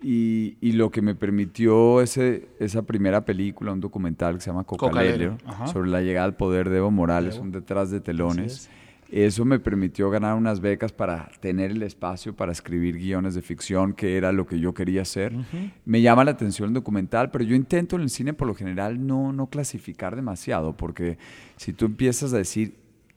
y, 0.03 0.57
y 0.61 0.73
lo 0.73 0.91
que 0.91 1.01
me 1.01 1.15
permitió 1.15 2.01
ese, 2.01 2.49
esa 2.59 2.83
primera 2.83 3.25
película, 3.25 3.71
un 3.71 3.79
documental 3.79 4.35
que 4.35 4.41
se 4.41 4.51
llama. 4.51 4.63
Cocalero, 4.63 5.35
Ajá. 5.43 5.65
sobre 5.65 5.89
la 5.89 6.01
llegada 6.01 6.25
al 6.25 6.35
poder 6.35 6.69
de 6.69 6.77
Evo 6.77 6.91
Morales, 6.91 7.37
Evo. 7.37 7.45
un 7.45 7.51
detrás 7.51 7.89
de 7.89 7.99
telones. 7.99 8.69
Eso 9.15 9.45
me 9.45 9.59
permitió 9.59 10.09
ganar 10.09 10.33
unas 10.35 10.59
becas 10.59 10.91
para 10.91 11.29
tener 11.39 11.69
el 11.69 11.83
espacio 11.83 12.35
para 12.35 12.51
escribir 12.51 12.97
guiones 12.97 13.35
de 13.35 13.43
ficción, 13.43 13.93
que 13.93 14.17
era 14.17 14.31
lo 14.31 14.47
que 14.47 14.59
yo 14.59 14.73
quería 14.73 15.03
hacer. 15.03 15.33
Me 15.85 16.01
llama 16.01 16.23
la 16.23 16.31
atención 16.31 16.69
el 16.69 16.73
documental, 16.73 17.29
pero 17.29 17.43
yo 17.43 17.55
intento 17.55 17.95
en 17.95 18.01
el 18.01 18.09
cine 18.09 18.33
por 18.33 18.47
lo 18.47 18.55
general 18.55 19.05
no, 19.05 19.31
no 19.31 19.47
clasificar 19.51 20.15
demasiado, 20.15 20.75
porque 20.75 21.19
si 21.57 21.73
tú 21.73 21.85
empiezas 21.85 22.33
a 22.33 22.37
decir 22.37 22.73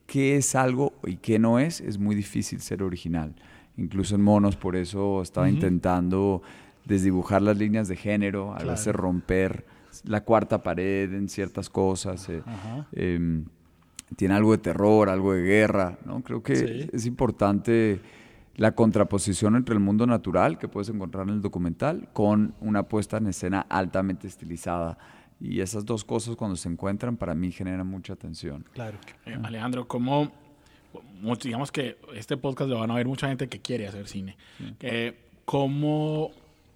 qué 0.07 0.37
es 0.37 0.55
algo 0.55 0.93
y 1.07 1.17
qué 1.17 1.39
no 1.39 1.59
es, 1.59 1.81
es 1.81 1.97
muy 1.99 2.15
difícil 2.15 2.61
ser 2.61 2.83
original. 2.83 3.35
Incluso 3.79 4.17
en 4.17 4.21
monos, 4.23 4.55
por 4.55 4.77
eso 4.77 5.23
estaba 5.23 5.49
intentando 5.49 6.43
desdibujar 6.85 7.41
las 7.41 7.57
líneas 7.57 7.89
de 7.89 7.97
género, 7.97 8.53
a 8.53 8.57
Claro. 8.57 8.73
veces 8.73 8.95
romper 8.95 9.65
la 10.05 10.21
cuarta 10.25 10.63
pared 10.63 11.11
en 11.15 11.31
ciertas 11.31 11.71
cosas. 11.71 12.29
eh, 12.29 12.43
Ajá. 12.45 12.87
Tiene 14.17 14.35
algo 14.35 14.53
de 14.53 14.59
terror, 14.59 15.09
algo 15.09 15.33
de 15.35 15.43
guerra, 15.43 15.99
¿no? 16.05 16.23
Creo 16.23 16.43
que 16.43 16.57
Sí. 16.57 16.91
es 16.93 17.07
importante 17.07 18.01
la 18.57 18.73
contraposición 18.73 19.55
entre 19.57 19.75
el 19.75 19.81
mundo 19.81 20.07
natural 20.07 20.59
que 20.59 20.67
puedes 20.69 20.89
encontrar 20.89 21.29
en 21.29 21.35
el 21.35 21.43
documental 21.43 22.09
con 22.15 22.55
una 22.61 22.85
puesta 22.85 23.19
en 23.19 23.27
escena 23.27 23.67
altamente 23.69 24.27
estilizada 24.27 24.97
Y 25.39 25.61
esas 25.61 25.85
dos 25.85 26.03
cosas 26.03 26.35
cuando 26.35 26.57
se 26.57 26.67
encuentran 26.71 27.19
para 27.19 27.35
mí 27.35 27.53
generan 27.53 27.87
mucha 27.87 28.17
tensión. 28.17 28.65
Claro. 28.73 28.97
Eh, 29.27 29.37
Alejandro, 29.43 29.87
¿cómo, 29.87 30.33
digamos 31.43 31.71
que 31.71 31.99
este 32.15 32.39
podcast 32.39 32.71
lo 32.71 32.79
van 32.79 32.91
a 32.91 32.95
ver 32.95 33.07
mucha 33.07 33.29
gente 33.29 33.47
que 33.47 33.61
quiere 33.61 33.87
hacer 33.87 34.09
cine? 34.09 34.39
Eh, 34.81 35.15
¿cómo, 35.45 36.31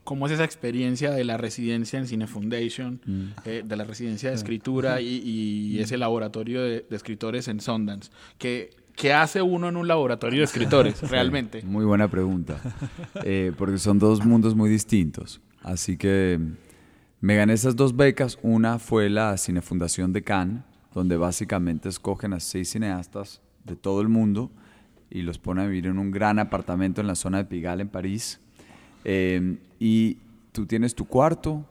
¿Cómo 0.04 0.26
es 0.26 0.32
esa 0.32 0.44
experiencia 0.44 1.10
de 1.10 1.24
la 1.24 1.36
residencia 1.36 1.98
en 1.98 2.06
Cine 2.06 2.26
Foundation, 2.26 3.00
eh, 3.44 3.62
de 3.64 3.76
la 3.76 3.84
residencia 3.84 4.30
de 4.30 4.34
escritura 4.34 5.00
y, 5.00 5.20
y 5.24 5.78
ese 5.78 5.98
laboratorio 5.98 6.62
de, 6.62 6.86
de 6.88 6.96
escritores 6.96 7.48
en 7.48 7.60
Sundance? 7.60 8.10
¿Qué, 8.38 8.70
¿Qué 9.00 9.14
hace 9.14 9.40
uno 9.40 9.68
en 9.70 9.76
un 9.76 9.88
laboratorio 9.88 10.40
de 10.40 10.44
escritores 10.44 11.00
realmente? 11.10 11.62
Muy 11.62 11.86
buena 11.86 12.08
pregunta. 12.08 12.60
Eh, 13.24 13.52
porque 13.56 13.78
son 13.78 13.98
dos 13.98 14.24
mundos 14.24 14.54
muy 14.54 14.68
distintos. 14.68 15.40
Así 15.62 15.96
que 15.96 16.38
me 17.20 17.36
gané 17.36 17.54
esas 17.54 17.76
dos 17.76 17.96
becas. 17.96 18.38
Una 18.42 18.78
fue 18.78 19.08
la 19.08 19.36
Cinefundación 19.38 20.12
de 20.12 20.22
Cannes, 20.22 20.64
donde 20.92 21.16
básicamente 21.16 21.88
escogen 21.88 22.34
a 22.34 22.40
seis 22.40 22.70
cineastas 22.70 23.40
de 23.64 23.74
todo 23.74 24.02
el 24.02 24.08
mundo 24.08 24.50
y 25.08 25.22
los 25.22 25.38
ponen 25.38 25.64
a 25.64 25.66
vivir 25.66 25.86
en 25.86 25.98
un 25.98 26.10
gran 26.10 26.38
apartamento 26.38 27.00
en 27.00 27.06
la 27.06 27.14
zona 27.14 27.38
de 27.38 27.44
Pigalle, 27.46 27.82
en 27.82 27.88
París. 27.88 28.38
Eh, 29.04 29.56
y 29.80 30.18
tú 30.52 30.66
tienes 30.66 30.94
tu 30.94 31.06
cuarto 31.06 31.64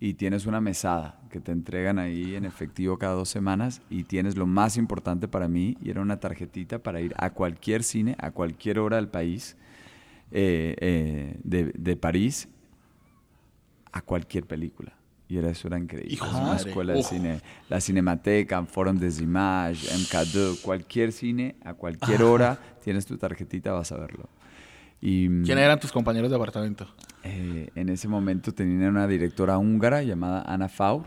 y 0.00 0.14
tienes 0.14 0.46
una 0.46 0.60
mesada 0.60 1.20
que 1.30 1.40
te 1.40 1.52
entregan 1.52 1.98
ahí 1.98 2.34
en 2.34 2.44
efectivo 2.44 2.98
cada 2.98 3.14
dos 3.14 3.28
semanas 3.28 3.82
y 3.90 4.04
tienes 4.04 4.36
lo 4.36 4.46
más 4.46 4.76
importante 4.76 5.28
para 5.28 5.48
mí 5.48 5.76
y 5.82 5.90
era 5.90 6.00
una 6.00 6.18
tarjetita 6.18 6.78
para 6.78 7.00
ir 7.00 7.14
a 7.18 7.30
cualquier 7.30 7.82
cine, 7.82 8.16
a 8.18 8.30
cualquier 8.30 8.78
hora 8.78 8.96
del 8.96 9.08
país, 9.08 9.56
eh, 10.30 10.76
eh, 10.80 11.36
de, 11.44 11.72
de 11.76 11.96
París, 11.96 12.48
a 13.92 14.00
cualquier 14.02 14.44
película. 14.46 14.92
Y 15.28 15.38
era, 15.38 15.50
eso 15.50 15.68
era 15.68 15.78
increíble. 15.78 16.12
Hijo 16.12 16.26
una 16.28 16.40
madre. 16.48 16.68
escuela 16.68 16.92
de 16.92 17.00
Uf. 17.00 17.08
cine, 17.08 17.40
la 17.70 17.80
Cinemateca, 17.80 18.62
Forum 18.66 18.98
des 18.98 19.20
Images, 19.20 19.90
MK2, 20.10 20.60
cualquier 20.60 21.10
cine, 21.12 21.56
a 21.64 21.72
cualquier 21.74 22.22
hora, 22.22 22.58
tienes 22.84 23.06
tu 23.06 23.16
tarjetita, 23.16 23.72
vas 23.72 23.90
a 23.92 23.96
verlo. 23.96 24.28
Y, 25.02 25.26
¿Quiénes 25.42 25.64
eran 25.64 25.78
tus 25.80 25.92
compañeros 25.92 26.30
de 26.30 26.36
apartamento? 26.36 26.86
eh, 27.24 27.70
en 27.74 27.88
ese 27.88 28.08
momento 28.08 28.52
tenía 28.52 28.88
una 28.88 29.06
directora 29.06 29.58
húngara 29.58 30.02
llamada 30.02 30.42
Ana 30.42 30.68
Faur. 30.68 31.02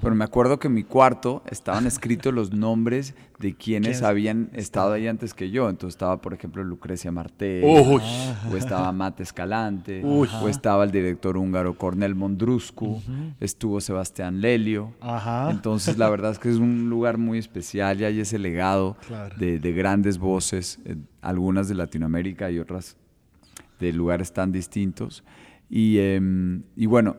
Pero 0.00 0.14
me 0.14 0.22
acuerdo 0.22 0.60
que 0.60 0.68
en 0.68 0.74
mi 0.74 0.84
cuarto 0.84 1.42
estaban 1.50 1.84
escritos 1.84 2.32
los 2.32 2.52
nombres 2.52 3.16
de 3.40 3.54
quienes 3.56 4.02
habían 4.02 4.48
estado 4.52 4.92
ahí 4.92 5.08
antes 5.08 5.34
que 5.34 5.50
yo. 5.50 5.68
Entonces 5.68 5.96
estaba, 5.96 6.20
por 6.20 6.32
ejemplo, 6.32 6.62
Lucrecia 6.62 7.10
Martel, 7.10 7.64
Uy. 7.64 8.00
o 8.52 8.56
estaba 8.56 8.92
Mate 8.92 9.24
Escalante, 9.24 10.00
Uy. 10.04 10.28
o 10.40 10.48
estaba 10.48 10.84
el 10.84 10.92
director 10.92 11.36
húngaro 11.36 11.76
Cornel 11.76 12.14
Mondruscu, 12.14 13.02
estuvo 13.40 13.80
Sebastián 13.80 14.40
Lelio. 14.40 14.94
Ajá. 15.00 15.50
Entonces, 15.50 15.98
la 15.98 16.08
verdad 16.08 16.30
es 16.30 16.38
que 16.38 16.50
es 16.50 16.56
un 16.56 16.88
lugar 16.88 17.18
muy 17.18 17.38
especial 17.38 18.00
y 18.00 18.04
hay 18.04 18.20
ese 18.20 18.38
legado 18.38 18.96
Claro. 19.08 19.34
de, 19.38 19.58
de 19.58 19.72
grandes 19.72 20.18
voces, 20.18 20.78
eh, 20.84 20.94
algunas 21.20 21.68
de 21.68 21.74
Latinoamérica 21.74 22.48
y 22.52 22.60
otras 22.60 22.96
de 23.80 23.92
lugares 23.92 24.32
tan 24.32 24.52
distintos. 24.52 25.24
Y, 25.68 25.98
em, 25.98 26.62
y 26.76 26.86
bueno, 26.86 27.16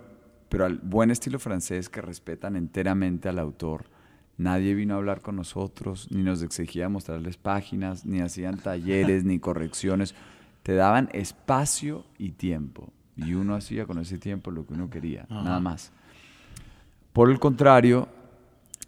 pero 0.51 0.65
al 0.65 0.77
buen 0.79 1.11
estilo 1.11 1.39
francés 1.39 1.89
que 1.89 2.01
respetan 2.01 2.57
enteramente 2.57 3.29
al 3.29 3.39
autor. 3.39 3.85
Nadie 4.37 4.73
vino 4.73 4.95
a 4.95 4.97
hablar 4.97 5.21
con 5.21 5.37
nosotros, 5.37 6.07
ni 6.11 6.23
nos 6.23 6.41
exigía 6.43 6.89
mostrarles 6.89 7.37
páginas, 7.37 8.05
ni 8.05 8.19
hacían 8.19 8.57
talleres, 8.57 9.23
ni 9.23 9.39
correcciones. 9.39 10.13
Te 10.63 10.75
daban 10.75 11.09
espacio 11.13 12.05
y 12.17 12.31
tiempo. 12.31 12.91
Y 13.15 13.33
uno 13.33 13.55
hacía 13.55 13.85
con 13.85 13.99
ese 13.99 14.17
tiempo 14.17 14.51
lo 14.51 14.65
que 14.65 14.73
uno 14.73 14.89
quería, 14.89 15.25
nada 15.29 15.59
más. 15.59 15.91
Por 17.13 17.29
el 17.29 17.39
contrario, 17.39 18.09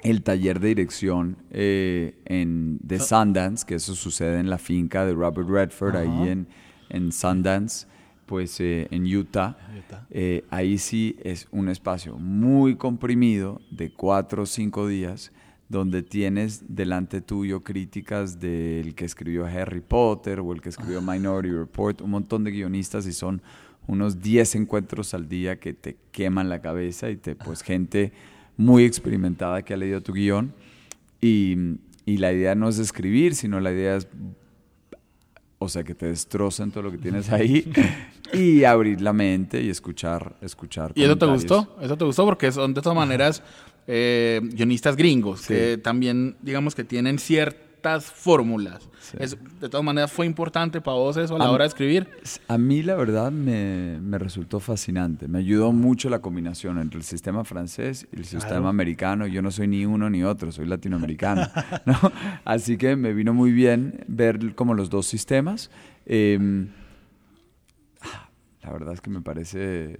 el 0.01 0.21
taller 0.21 0.59
de 0.59 0.67
dirección 0.69 1.37
eh, 1.51 2.21
en, 2.25 2.77
de 2.81 2.99
Sundance, 2.99 3.65
que 3.65 3.75
eso 3.75 3.95
sucede 3.95 4.39
en 4.39 4.49
la 4.49 4.57
finca 4.57 5.05
de 5.05 5.13
Robert 5.13 5.47
Redford, 5.47 5.95
ahí 5.95 6.29
en, 6.29 6.47
en 6.93 7.11
Sundance, 7.11 7.87
pues 8.25 8.59
eh, 8.61 8.87
en 8.91 9.03
Utah, 9.05 9.57
Utah. 9.77 10.07
eh, 10.09 10.45
ahí 10.49 10.77
sí 10.77 11.17
es 11.23 11.47
un 11.51 11.67
espacio 11.67 12.17
muy 12.17 12.75
comprimido 12.77 13.59
de 13.69 13.91
cuatro 13.91 14.43
o 14.43 14.45
cinco 14.45 14.87
días 14.87 15.31
donde 15.67 16.03
tienes 16.03 16.63
delante 16.67 17.21
tuyo 17.21 17.63
críticas 17.63 18.39
del 18.39 18.95
que 18.95 19.05
escribió 19.05 19.45
Harry 19.45 19.81
Potter 19.81 20.39
o 20.39 20.53
el 20.53 20.61
que 20.61 20.69
escribió 20.69 21.01
Minority 21.01 21.53
Report, 21.53 22.01
un 22.01 22.11
montón 22.11 22.43
de 22.43 22.51
guionistas 22.51 23.07
y 23.07 23.13
son 23.13 23.41
unos 23.87 24.21
10 24.21 24.55
encuentros 24.55 25.13
al 25.13 25.27
día 25.27 25.59
que 25.59 25.73
te 25.73 25.97
queman 26.11 26.47
la 26.47 26.61
cabeza 26.61 27.09
y 27.09 27.17
te, 27.17 27.35
pues 27.35 27.63
gente 27.63 28.13
muy 28.55 28.85
experimentada 28.85 29.63
que 29.63 29.73
ha 29.73 29.77
leído 29.77 30.01
tu 30.01 30.13
guion. 30.13 30.53
Y, 31.19 31.55
y 32.05 32.17
la 32.17 32.31
idea 32.31 32.55
no 32.55 32.69
es 32.69 32.79
escribir, 32.79 33.35
sino 33.35 33.59
la 33.59 33.71
idea 33.71 33.95
es 33.95 34.07
o 35.63 35.69
sea, 35.69 35.83
que 35.83 35.95
te 35.95 36.07
destrocen 36.07 36.71
todo 36.71 36.83
lo 36.83 36.91
que 36.91 36.97
tienes 36.97 37.31
ahí 37.31 37.71
y 38.33 38.63
abrir 38.63 39.01
la 39.01 39.13
mente 39.13 39.61
y 39.61 39.69
escuchar, 39.69 40.35
escuchar. 40.41 40.91
¿Y 40.95 41.03
eso 41.03 41.17
te 41.17 41.25
gustó? 41.25 41.77
Eso 41.81 41.97
te 41.97 42.05
gustó 42.05 42.25
porque 42.25 42.51
son 42.51 42.73
de 42.73 42.81
todas 42.81 42.95
maneras 42.95 43.43
eh, 43.87 44.39
guionistas 44.43 44.95
gringos 44.95 45.45
que 45.45 45.77
también, 45.77 46.37
digamos 46.41 46.75
que 46.75 46.83
tienen 46.83 47.19
ciertas 47.83 48.05
fórmulas. 48.11 48.89
Es- 49.19 49.37
de 49.59 49.67
todas 49.69 49.83
maneras, 49.83 50.09
¿fue 50.11 50.25
importante 50.25 50.79
para 50.79 50.95
vos 50.97 51.17
eso 51.17 51.35
a 51.35 51.39
la 51.39 51.45
A 51.45 51.51
hora 51.51 51.63
de 51.63 51.67
mí- 51.67 51.69
escribir? 51.69 52.07
A 52.47 52.57
mí 52.57 52.81
la 52.81 52.95
verdad 52.95 53.29
me, 53.31 53.99
me 54.01 54.17
resultó 54.17 54.59
fascinante. 54.61 55.27
Me 55.27 55.39
ayudó 55.39 55.73
mucho 55.73 56.09
la 56.09 56.19
combinación 56.19 56.79
entre 56.79 56.97
el 56.99 57.03
sistema 57.03 57.43
francés 57.43 58.07
y 58.13 58.17
el 58.17 58.23
sistema 58.25 58.47
Claro. 58.47 58.67
americano. 58.69 59.27
Yo 59.27 59.41
no 59.41 59.51
soy 59.51 59.67
ni 59.67 59.85
uno 59.85 60.09
ni 60.09 60.23
otro, 60.23 60.51
soy 60.53 60.65
latinoamericano. 60.65 61.41
¿no? 61.85 61.95
Así 62.45 62.77
que 62.77 62.95
me 62.95 63.13
vino 63.13 63.33
muy 63.33 63.51
bien 63.51 64.05
ver 64.07 64.55
como 64.55 64.73
los 64.75 64.89
dos 64.89 65.05
sistemas. 65.05 65.69
Eh, 66.05 66.67
la 68.63 68.71
verdad 68.71 68.93
es 68.93 69.01
que 69.01 69.09
me 69.09 69.19
parece... 69.21 69.97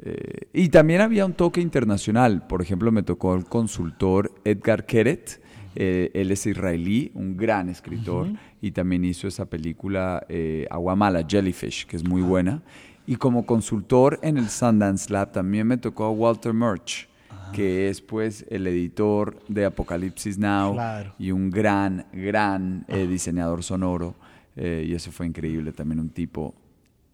eh, 0.00 0.48
y 0.52 0.68
también 0.68 1.00
había 1.00 1.26
un 1.26 1.32
toque 1.32 1.60
internacional. 1.60 2.46
Por 2.46 2.62
ejemplo, 2.62 2.92
me 2.92 3.02
tocó 3.02 3.34
el 3.34 3.44
consultor 3.44 4.32
Edgar 4.44 4.86
Keret. 4.86 5.42
Eh, 5.76 6.10
él 6.14 6.30
es 6.30 6.46
israelí, 6.46 7.10
un 7.14 7.36
gran 7.36 7.68
escritor, 7.68 8.28
y 8.60 8.70
también 8.72 9.04
hizo 9.04 9.28
esa 9.28 9.46
película 9.46 10.24
eh, 10.28 10.66
Aguamala, 10.70 11.24
Jellyfish, 11.28 11.86
que 11.86 11.96
es 11.96 12.04
muy 12.08 12.22
buena. 12.22 12.62
Y 13.06 13.16
como 13.16 13.46
consultor 13.46 14.18
en 14.22 14.36
el 14.38 14.48
Sundance 14.48 15.12
Lab 15.12 15.32
también 15.32 15.66
me 15.66 15.76
tocó 15.78 16.04
a 16.04 16.10
Walter 16.10 16.52
Murch, 16.52 17.08
que 17.52 17.88
es 17.88 18.00
pues 18.02 18.44
el 18.50 18.66
editor 18.66 19.38
de 19.48 19.64
Apocalipsis 19.64 20.36
Now 20.38 20.74
Claro. 20.74 21.14
y 21.18 21.30
un 21.30 21.50
gran, 21.50 22.04
gran 22.12 22.84
eh, 22.88 23.06
diseñador 23.06 23.62
sonoro. 23.62 24.14
eh, 24.56 24.84
y 24.88 24.92
eso 24.94 25.10
fue 25.12 25.26
increíble, 25.26 25.72
también 25.72 26.00
un 26.00 26.10
tipo 26.10 26.52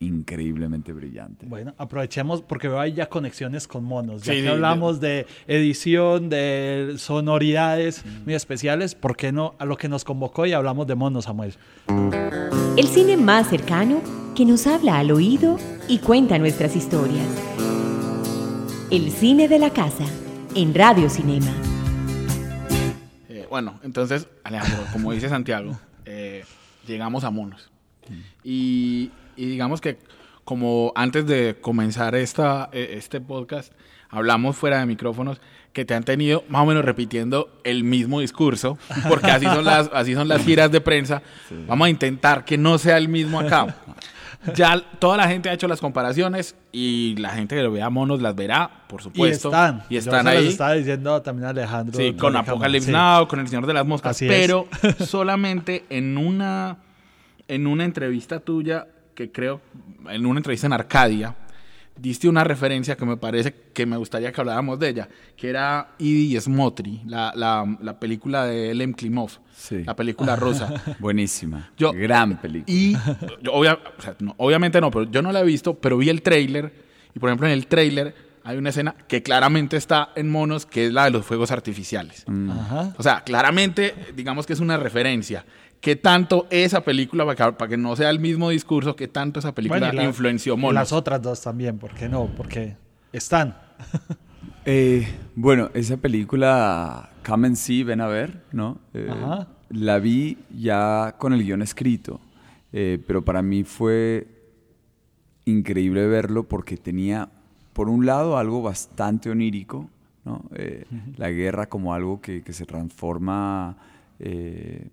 increíblemente 0.01 0.93
brillante. 0.93 1.47
Bueno, 1.47 1.75
aprovechemos 1.79 2.43
porque 2.43 2.69
veo 2.69 2.81
ahí 2.81 2.93
ya 2.93 3.07
conexiones 3.09 3.67
con 3.67 3.85
monos. 3.85 4.23
Ya 4.23 4.35
Sí, 4.35 4.43
que 4.43 4.49
hablamos 4.49 5.01
de 5.01 5.27
edición, 5.47 6.29
de 6.29 6.95
sonoridades 6.99 8.05
muy 8.25 8.35
especiales, 8.35 8.95
¿por 8.95 9.17
qué 9.17 9.33
no 9.33 9.55
a 9.59 9.65
lo 9.65 9.77
que 9.77 9.89
nos 9.89 10.05
convocó 10.05 10.47
y 10.47 10.53
hablamos 10.53 10.87
de 10.87 10.95
monos, 10.95 11.25
Samuel? 11.25 11.55
El 12.77 12.87
cine 12.87 13.17
más 13.17 13.49
cercano 13.49 14.01
que 14.35 14.45
nos 14.45 14.67
habla 14.67 14.99
al 14.99 15.13
oído 15.13 15.59
y 15.89 15.99
cuenta 15.99 16.39
nuestras 16.39 16.77
historias. 16.77 17.27
El 18.91 19.11
cine 19.11 19.49
de 19.49 19.59
la 19.59 19.71
casa 19.71 20.05
en 20.55 20.75
Radio 20.75 21.09
Cinema. 21.09 21.53
Eh, 23.29 23.47
bueno, 23.49 23.79
entonces, 23.83 24.29
Alejandro, 24.43 24.85
como 24.93 25.13
dice 25.13 25.29
Santiago, 25.29 25.79
eh, 26.05 26.45
llegamos 26.87 27.25
a 27.25 27.31
monos. 27.31 27.71
Y, 28.43 29.11
y 29.37 29.47
digamos 29.47 29.81
que 29.81 29.99
como 30.45 30.93
antes 30.95 31.27
de 31.27 31.57
comenzar 31.61 32.15
esta, 32.15 32.69
eh, 32.73 32.95
este 32.99 33.21
podcast, 33.21 33.73
hablamos 34.11 34.57
fuera 34.57 34.79
de 34.79 34.87
micrófonos 34.87 35.41
que 35.73 35.85
te 35.85 35.95
han 35.95 36.05
tenido 36.05 36.45
más 36.49 36.63
o 36.63 36.67
menos 36.67 36.85
repitiendo 36.85 37.49
el 37.65 37.83
mismo 37.83 38.21
discurso, 38.21 38.79
porque 39.09 39.31
así 39.31 39.47
son 39.47 39.65
las, 39.65 39.91
así 39.93 40.15
son 40.15 40.29
las 40.29 40.43
giras 40.45 40.71
de 40.71 40.81
prensa. 40.81 41.23
Vamos 41.67 41.87
a 41.87 41.91
intentar 41.91 42.45
que 42.45 42.57
no 42.59 42.79
sea 42.79 42.97
el 42.99 43.09
mismo 43.09 43.41
acá. 43.41 43.75
Ya 44.55 44.79
toda 44.99 45.17
la 45.17 45.27
gente 45.27 45.49
ha 45.49 45.55
hecho 45.55 45.67
las 45.67 45.81
comparaciones 45.81 46.55
y 46.71 47.17
la 47.17 47.31
gente 47.31 47.57
que 47.57 47.63
lo 47.63 47.73
vea 47.73 47.89
monos 47.89 48.21
las 48.21 48.37
verá, 48.37 48.71
por 48.89 49.01
Y 49.01 49.05
supuesto. 49.05 49.49
están. 49.49 49.83
Y 49.89 49.95
Yo 49.95 49.99
están 50.01 50.27
se 50.27 50.35
los 50.35 50.43
ahí. 50.43 50.49
estaba 50.49 50.73
diciendo 50.75 51.23
también 51.23 51.49
Alejandro. 51.49 51.97
Sí, 51.99 52.13
con 52.13 52.37
Apocalypse 52.37 52.87
sí. 52.89 52.93
Now, 52.93 53.27
con 53.27 53.41
El 53.41 53.49
Señor 53.49 53.67
de 53.67 53.73
las 53.73 53.87
Moscas. 53.87 54.11
Así 54.11 54.27
es. 54.27 54.31
pero 54.31 54.69
solamente 55.07 55.87
en 55.89 56.19
una, 56.19 56.77
en 57.49 57.67
una 57.67 57.85
entrevista 57.87 58.39
tuya, 58.39 58.87
que 59.15 59.31
creo, 59.31 59.61
en 60.11 60.27
una 60.27 60.39
entrevista 60.41 60.67
en 60.67 60.73
Arcadia, 60.73 61.35
diste 61.97 62.29
una 62.29 62.43
referencia 62.43 62.97
que 62.97 63.05
me 63.05 63.17
parece 63.17 63.55
que 63.73 63.87
me 63.87 63.97
gustaría 63.97 64.33
que 64.33 64.41
habláramos 64.41 64.79
de 64.81 64.89
ella, 64.89 65.09
que 65.37 65.49
era 65.49 65.91
Edie 65.99 66.41
Smotry, 66.41 67.03
la, 67.07 67.33
la, 67.37 67.65
la 67.81 67.99
película 68.01 68.45
de 68.47 68.71
Elem 68.73 68.93
Klimov, 68.93 69.31
Sí. 69.57 69.85
la 69.85 69.95
película 69.95 70.35
rosa. 70.47 70.75
Buenísima. 70.99 71.71
Yo- 71.79 71.93
Gran 71.93 72.39
película. 72.41 72.65
Y 72.77 72.95
yo 73.43 73.53
obvia- 73.53 73.79
o 73.97 74.03
sea, 74.03 74.17
no, 74.19 74.35
obviamente 74.39 74.81
no, 74.81 74.91
pero 74.91 75.05
yo 75.11 75.23
no 75.23 75.31
la 75.31 75.41
he 75.41 75.45
visto, 75.45 75.75
pero 75.75 75.97
vi 75.97 76.09
el 76.09 76.23
tráiler 76.23 76.73
y 77.15 77.19
por 77.21 77.29
ejemplo 77.31 77.47
en 77.47 77.53
el 77.53 77.69
tráiler 77.69 78.15
hay 78.47 78.59
una 78.59 78.71
escena 78.71 78.95
que 79.09 79.23
claramente 79.23 79.77
está 79.79 80.11
en 80.17 80.31
monos, 80.31 80.67
que 80.67 80.87
es 80.89 80.93
la 80.93 81.05
de 81.05 81.13
los 81.13 81.25
fuegos 81.25 81.51
artificiales. 81.51 82.27
Ajá. 82.51 82.93
O 82.99 83.03
sea, 83.03 83.23
claramente, 83.23 83.95
digamos 84.15 84.47
que 84.47 84.53
es 84.53 84.61
una 84.61 84.77
referencia. 84.77 85.47
¿Qué 85.85 85.97
tanto 85.97 86.47
esa 86.49 86.81
película, 86.83 87.27
para 87.27 87.69
que, 87.69 87.77
no 87.77 87.95
sea 87.95 88.09
el 88.09 88.19
mismo 88.19 88.49
discurso, 88.49 88.97
qué 88.97 89.07
tanto 89.07 89.39
esa 89.41 89.55
película 89.55 89.81
Bueno, 89.81 89.93
y 89.93 89.97
la- 89.99 90.05
influenció 90.05 90.57
monos? 90.57 90.75
las 90.75 90.93
otras 90.93 91.21
dos 91.21 91.43
también, 91.43 91.77
¿por 91.79 91.93
qué 91.93 92.09
no? 92.09 92.27
Porque 92.35 92.77
están. 93.13 93.55
Eh, 94.67 95.07
bueno, 95.37 95.71
esa 95.75 95.99
película 95.99 97.11
Come 97.27 97.49
and 97.49 97.57
See, 97.57 97.83
ven 97.83 98.01
a 98.01 98.07
ver, 98.07 98.41
¿no? 98.51 98.79
Eh, 98.95 99.11
Ajá. 99.11 99.49
La 99.69 99.99
vi 99.99 100.39
ya 100.59 101.17
con 101.19 101.35
el 101.35 101.43
guion 101.45 101.61
escrito, 101.61 102.19
eh, 102.73 102.99
pero 103.07 103.23
para 103.23 103.43
mí 103.43 103.63
fue 103.63 104.27
increíble 105.45 106.07
verlo 106.07 106.45
porque 106.45 106.79
tenía, 106.79 107.29
por 107.75 107.91
un 107.91 108.07
lado, 108.07 108.39
algo 108.39 108.63
bastante 108.63 109.29
onírico, 109.29 109.91
¿no? 110.25 110.43
Eh, 110.55 110.85
La 111.19 111.29
guerra 111.31 111.67
como 111.69 111.93
algo 111.93 112.23
que, 112.23 112.43
que 112.43 112.55
se 112.55 112.65
transforma 112.65 113.77
eh, 114.19 114.89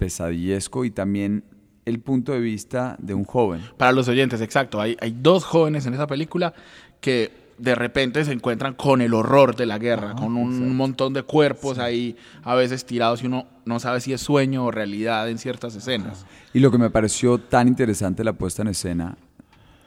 pesadillesco 0.00 0.84
y 0.84 0.90
también 0.90 1.44
el 1.84 2.00
punto 2.00 2.32
de 2.32 2.40
vista 2.40 2.96
de 2.98 3.14
un 3.14 3.24
joven. 3.24 3.60
Para 3.76 3.92
los 3.92 4.08
oyentes, 4.08 4.40
exacto. 4.40 4.80
Hay, 4.80 4.96
hay 5.00 5.14
dos 5.16 5.44
jóvenes 5.44 5.86
en 5.86 5.94
esa 5.94 6.06
película 6.06 6.54
que 7.00 7.30
de 7.58 7.74
repente 7.74 8.24
se 8.24 8.32
encuentran 8.32 8.74
con 8.74 9.02
el 9.02 9.12
horror 9.12 9.54
de 9.54 9.66
la 9.66 9.78
guerra, 9.78 10.14
con 10.14 10.36
un 10.36 10.76
montón 10.76 11.12
de 11.12 11.22
cuerpos 11.22 11.78
ahí 11.78 12.16
a 12.42 12.54
veces 12.54 12.86
tirados 12.86 13.22
y 13.22 13.26
uno 13.26 13.46
no 13.66 13.78
sabe 13.78 14.00
si 14.00 14.14
es 14.14 14.22
sueño 14.22 14.64
o 14.64 14.70
realidad 14.70 15.28
en 15.28 15.36
ciertas 15.36 15.76
escenas. 15.76 16.24
Y 16.54 16.60
lo 16.60 16.70
que 16.70 16.78
me 16.78 16.88
pareció 16.88 17.38
tan 17.38 17.68
interesante 17.68 18.24
la 18.24 18.32
puesta 18.32 18.62
en 18.62 18.68
escena 18.68 19.18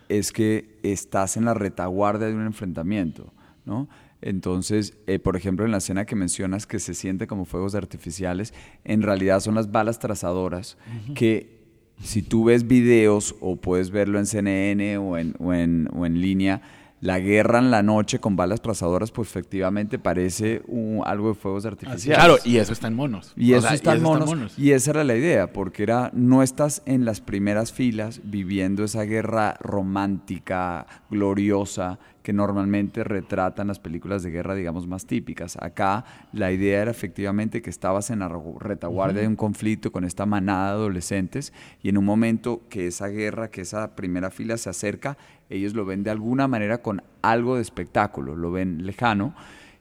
es 0.08 0.32
que 0.32 0.78
estás 0.84 1.36
en 1.36 1.46
la 1.46 1.56
retaguardia 1.56 2.28
de 2.28 2.36
un 2.36 2.46
enfrentamiento, 2.46 3.34
¿no? 3.66 3.88
Entonces, 4.26 4.98
eh, 5.08 5.20
por 5.20 5.36
ejemplo, 5.36 5.66
en 5.66 5.72
la 5.72 5.78
escena 5.78 6.06
que 6.06 6.16
mencionas 6.16 6.66
que 6.66 6.80
se 6.80 6.94
siente 6.94 7.28
como 7.28 7.46
fuegos 7.46 7.76
artificiales, 7.76 8.54
en 8.86 9.02
realidad 9.02 9.40
son 9.42 9.56
las 9.56 9.72
balas 9.72 10.00
trazadoras 10.00 10.78
que 11.14 11.62
si 12.02 12.22
tú 12.24 12.46
ves 12.46 12.68
videos 12.68 13.36
o 13.42 13.56
puedes 13.58 13.92
verlo 13.92 14.18
en 14.20 14.26
CNN 14.26 14.98
o 14.98 15.18
en, 15.18 15.36
o 15.40 15.54
en, 15.54 15.88
o 15.94 16.06
en 16.06 16.20
línea, 16.22 16.62
la 17.02 17.20
guerra 17.20 17.60
en 17.60 17.70
la 17.70 17.84
noche 17.84 18.20
con 18.20 18.38
balas 18.38 18.62
trazadoras, 18.62 19.12
pues 19.12 19.28
efectivamente 19.28 20.00
parece 20.00 20.62
un- 20.68 21.02
algo 21.06 21.28
de 21.30 21.36
fuegos 21.36 21.66
artificiales. 21.66 22.18
Claro, 22.18 22.38
y 22.46 22.56
eso 22.58 22.72
está 22.72 22.88
en 22.88 22.94
monos. 22.96 23.34
Y 23.36 23.52
O 23.52 23.58
eso 23.58 23.68
sea, 23.68 23.76
está 23.76 23.92
en 23.92 23.98
eso 23.98 24.10
monos, 24.10 24.58
Y 24.58 24.72
esa 24.72 24.92
era 24.92 25.04
la 25.04 25.16
idea, 25.18 25.52
porque 25.52 25.84
era 25.84 26.12
no 26.14 26.42
estás 26.44 26.82
en 26.86 27.04
las 27.04 27.20
primeras 27.20 27.74
filas 27.74 28.22
viviendo 28.24 28.86
esa 28.86 29.04
guerra 29.04 29.58
romántica, 29.60 30.88
gloriosa, 31.10 32.00
que 32.24 32.34
normalmente 32.34 33.04
retratan 33.04 33.68
las 33.68 33.80
películas 33.80 34.24
de 34.24 34.32
guerra, 34.32 34.56
digamos, 34.56 34.88
más 34.88 35.06
típicas. 35.06 35.58
Acá 35.62 36.06
la 36.32 36.52
idea 36.52 36.82
era 36.82 36.92
efectivamente 36.92 37.62
que 37.62 37.70
estabas 37.70 38.10
en 38.10 38.20
la 38.20 38.32
retaguardia 38.60 39.22
de 39.22 39.28
un 39.28 39.36
conflicto 39.36 39.92
con 39.92 40.06
esta 40.06 40.26
manada 40.26 40.70
de 40.70 40.74
adolescentes 40.78 41.54
y 41.82 41.90
en 41.90 41.98
un 41.98 42.06
momento 42.06 42.62
que 42.70 42.88
esa 42.88 43.08
guerra, 43.08 43.52
que 43.52 43.62
esa 43.62 43.96
primera 43.96 44.32
fila 44.32 44.58
se 44.58 44.70
acerca, 44.70 45.18
ellos 45.50 45.74
lo 45.74 45.86
ven 45.86 46.04
de 46.04 46.10
alguna 46.10 46.48
manera 46.48 46.82
con 46.82 47.04
algo 47.22 47.58
de 47.58 47.62
espectáculo, 47.62 48.36
lo 48.36 48.52
ven 48.52 48.86
lejano. 48.86 49.36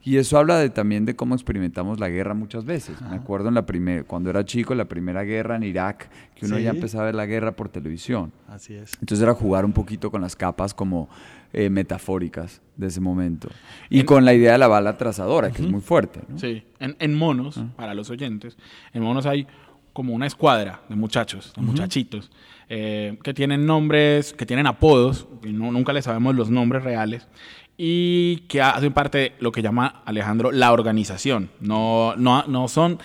Y 0.04 0.16
eso 0.16 0.36
habla 0.36 0.58
de, 0.58 0.68
también 0.68 1.04
de 1.04 1.14
cómo 1.14 1.34
experimentamos 1.34 2.00
la 2.00 2.08
guerra 2.08 2.34
muchas 2.34 2.64
veces. 2.64 3.00
Me 3.02 3.14
acuerdo 3.16 3.48
en 3.48 3.54
la 3.54 3.64
primera, 3.66 4.02
cuando 4.02 4.30
era 4.30 4.44
chico, 4.44 4.74
la 4.74 4.86
primera 4.86 5.22
guerra 5.22 5.54
en 5.56 5.62
Irak, 5.62 6.10
que 6.34 6.46
uno 6.46 6.56
Sí. 6.56 6.64
ya 6.64 6.70
empezaba 6.70 7.04
a 7.04 7.06
ver 7.06 7.14
la 7.14 7.26
guerra 7.26 7.52
por 7.54 7.68
televisión. 7.68 8.32
Así 8.48 8.74
es. 8.74 8.92
Entonces 9.00 9.22
era 9.22 9.32
jugar 9.34 9.64
un 9.64 9.72
poquito 9.72 10.10
con 10.10 10.20
las 10.20 10.34
capas 10.34 10.74
como 10.74 11.08
eh, 11.52 11.68
metafóricas 11.70 12.60
de 12.76 12.86
ese 12.88 13.00
momento. 13.00 13.48
Y 13.90 14.00
En- 14.00 14.06
con 14.06 14.24
la 14.24 14.32
idea 14.34 14.52
de 14.52 14.58
la 14.58 14.68
bala 14.68 14.96
trazadora, 14.96 15.50
que 15.50 15.62
es 15.62 15.68
muy 15.68 15.80
fuerte. 15.82 16.20
¿no? 16.28 16.38
Sí, 16.38 16.64
en, 16.80 16.96
en 16.98 17.14
monos, 17.14 17.62
para 17.76 17.94
los 17.94 18.10
oyentes, 18.10 18.56
en 18.92 19.02
monos 19.02 19.26
hay 19.26 19.46
como 19.92 20.14
una 20.14 20.26
escuadra 20.26 20.80
de 20.88 20.96
muchachos, 20.96 21.52
de 21.54 21.60
muchachitos, 21.62 22.30
eh, 22.74 23.18
que 23.22 23.34
tienen 23.34 23.66
nombres, 23.66 24.32
que 24.32 24.46
tienen 24.46 24.66
apodos, 24.66 25.26
no- 25.42 25.70
nunca 25.72 25.92
les 25.92 26.06
sabemos 26.06 26.34
los 26.34 26.48
nombres 26.48 26.82
reales, 26.82 27.28
y 27.76 28.36
que 28.48 28.62
hacen 28.62 28.92
parte 28.92 29.18
de 29.18 29.32
lo 29.40 29.50
que 29.52 29.60
llama 29.60 30.02
Alejandro 30.06 30.52
la 30.52 30.72
organización. 30.72 31.50
No, 31.60 32.14
no, 32.16 32.44
no 32.46 32.68
son, 32.68 32.98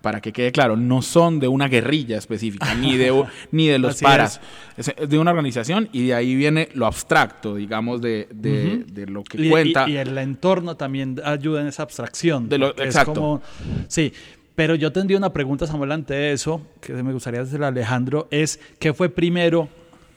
para 0.00 0.20
que 0.20 0.32
quede 0.32 0.50
claro, 0.52 0.76
no 0.76 1.02
son 1.02 1.38
de 1.38 1.48
una 1.48 1.68
guerrilla 1.68 2.16
específica, 2.18 2.74
ni 2.74 2.96
de, 2.96 3.12
u- 3.12 3.26
ni 3.52 3.66
de 3.68 3.78
los 3.78 3.92
Así 3.96 4.04
paras. 4.04 4.40
Es. 4.76 4.92
es 4.96 5.08
de 5.08 5.18
una 5.18 5.30
organización 5.32 5.88
y 5.92 6.06
de 6.06 6.14
ahí 6.14 6.34
viene 6.34 6.68
lo 6.74 6.86
abstracto, 6.86 7.54
digamos, 7.56 8.00
de, 8.00 8.28
de- 8.32 8.84
de 8.86 9.06
lo 9.06 9.22
que 9.22 9.40
Y, 9.44 9.50
cuenta. 9.50 9.88
y- 9.88 9.92
y 9.92 9.96
el 9.98 10.16
entorno 10.18 10.76
también 10.76 11.20
ayuda 11.24 11.60
en 11.60 11.66
esa 11.66 11.82
abstracción. 11.82 12.48
De 12.48 12.58
lo- 12.58 12.68
porque 12.68 12.82
es 12.82 12.88
exacto. 12.88 13.14
como- 13.14 13.42
sí, 13.88 14.12
pero 14.54 14.74
yo 14.74 14.92
tendría 14.92 15.18
una 15.18 15.32
pregunta, 15.32 15.66
Samuel, 15.66 15.92
ante 15.92 16.32
eso, 16.32 16.60
que 16.80 16.92
me 16.92 17.12
gustaría 17.12 17.40
hacerle 17.40 17.66
a 17.66 17.68
Alejandro, 17.68 18.28
es 18.30 18.60
¿qué 18.78 18.92
fue 18.92 19.08
primero, 19.08 19.68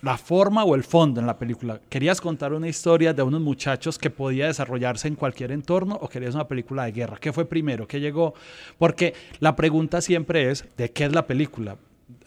la 0.02 0.18
forma 0.18 0.64
o 0.64 0.76
el 0.76 0.84
fondo 0.84 1.20
en 1.20 1.26
la 1.26 1.40
película? 1.40 1.80
¿Querías 1.90 2.22
contar 2.22 2.54
una 2.54 2.68
historia 2.68 3.14
de 3.14 3.24
unos 3.24 3.42
muchachos 3.42 3.98
que 3.98 4.10
podía 4.12 4.46
desarrollarse 4.46 5.08
en 5.08 5.16
cualquier 5.16 5.52
entorno 5.52 5.98
o 6.00 6.10
querías 6.10 6.36
una 6.36 6.48
película 6.48 6.86
de 6.86 6.92
guerra? 6.92 7.18
¿Qué 7.20 7.34
fue 7.34 7.46
primero? 7.46 7.88
¿Qué 7.88 8.00
llegó? 8.00 8.36
Porque 8.78 9.16
la 9.40 9.56
pregunta 9.56 10.02
siempre 10.02 10.52
es, 10.52 10.66
¿de 10.78 10.92
qué 10.92 11.06
es 11.06 11.14
la 11.14 11.26
película? 11.26 11.78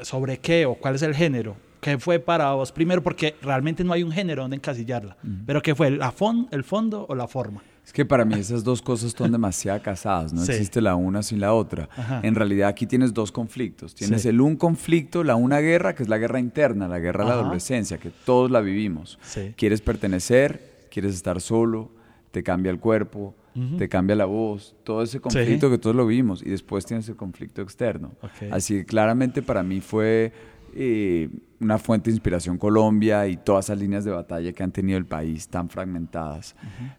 ¿Sobre 0.01 0.39
qué 0.39 0.67
o 0.67 0.75
cuál 0.75 0.97
es 0.97 1.03
el 1.03 1.15
género? 1.15 1.57
¿Qué 1.81 1.99
fue 1.99 2.19
para 2.19 2.53
vos 2.55 2.73
primero? 2.73 3.03
Porque 3.03 3.37
realmente 3.43 3.85
no 3.85 3.93
hay 3.93 4.03
un 4.03 4.11
género 4.13 4.43
donde 4.43 4.57
encasillarla. 4.57 5.17
Pero 5.47 5.63
¿qué 5.63 5.75
fue? 5.75 5.91
¿La 5.91 6.13
fon- 6.13 6.49
¿El 6.51 6.65
fondo 6.65 7.07
o 7.09 7.15
la 7.15 7.29
forma? 7.29 7.63
Es 7.85 7.93
que 7.93 8.05
para 8.05 8.25
mí 8.27 8.35
esas 8.35 8.65
dos 8.65 8.83
cosas 8.83 9.07
están 9.09 9.33
demasiado 9.33 9.81
casadas, 9.81 10.33
no 10.35 10.43
Sí. 10.45 10.53
existe 10.53 10.81
la 10.83 10.95
una 10.95 11.23
sin 11.23 11.41
la 11.41 11.55
otra. 11.55 11.89
Ajá. 11.97 12.21
En 12.23 12.35
realidad 12.35 12.69
aquí 12.69 12.87
tienes 12.87 13.15
dos 13.15 13.33
conflictos. 13.33 13.95
Tienes 13.95 14.23
Sí. 14.23 14.29
el 14.29 14.41
un 14.43 14.57
conflicto, 14.57 15.25
la 15.25 15.37
una 15.37 15.61
guerra, 15.61 15.95
que 15.95 16.03
es 16.03 16.09
la 16.09 16.19
guerra 16.19 16.39
interna, 16.41 16.87
la 16.89 16.99
guerra 16.99 17.25
de 17.25 17.29
la 17.31 17.37
Ajá. 17.37 17.45
adolescencia, 17.45 17.97
que 17.99 18.11
todos 18.27 18.51
la 18.51 18.61
vivimos. 18.61 19.19
Sí. 19.23 19.55
Quieres 19.57 19.81
pertenecer, 19.81 20.87
quieres 20.91 21.15
estar 21.15 21.41
solo, 21.41 21.91
te 22.31 22.43
cambia 22.43 22.71
el 22.71 22.79
cuerpo, 22.79 23.35
te 23.77 23.89
cambia 23.89 24.15
la 24.15 24.27
voz, 24.27 24.77
todo 24.85 25.03
ese 25.03 25.19
conflicto 25.19 25.69
que 25.69 25.79
todos 25.79 25.97
lo 25.97 26.07
vimos. 26.07 26.43
Y 26.43 26.51
después 26.51 26.85
tienes 26.87 27.09
el 27.09 27.17
conflicto 27.17 27.61
externo. 27.63 28.13
Ok. 28.23 28.53
Así 28.53 28.75
que 28.75 28.85
claramente 28.85 29.43
para 29.43 29.65
mí 29.65 29.81
fue 29.81 30.33
eh, 30.75 31.29
una 31.61 31.79
fuente 31.79 32.11
de 32.11 32.15
inspiración 32.17 32.57
Colombia 32.59 33.27
y 33.27 33.37
todas 33.37 33.67
esas 33.67 33.79
líneas 33.79 34.05
de 34.05 34.13
batalla 34.13 34.53
que 34.53 34.63
han 34.63 34.71
tenido 34.73 34.97
el 34.99 35.07
país 35.07 35.49
tan 35.49 35.69
fragmentadas, 35.69 36.55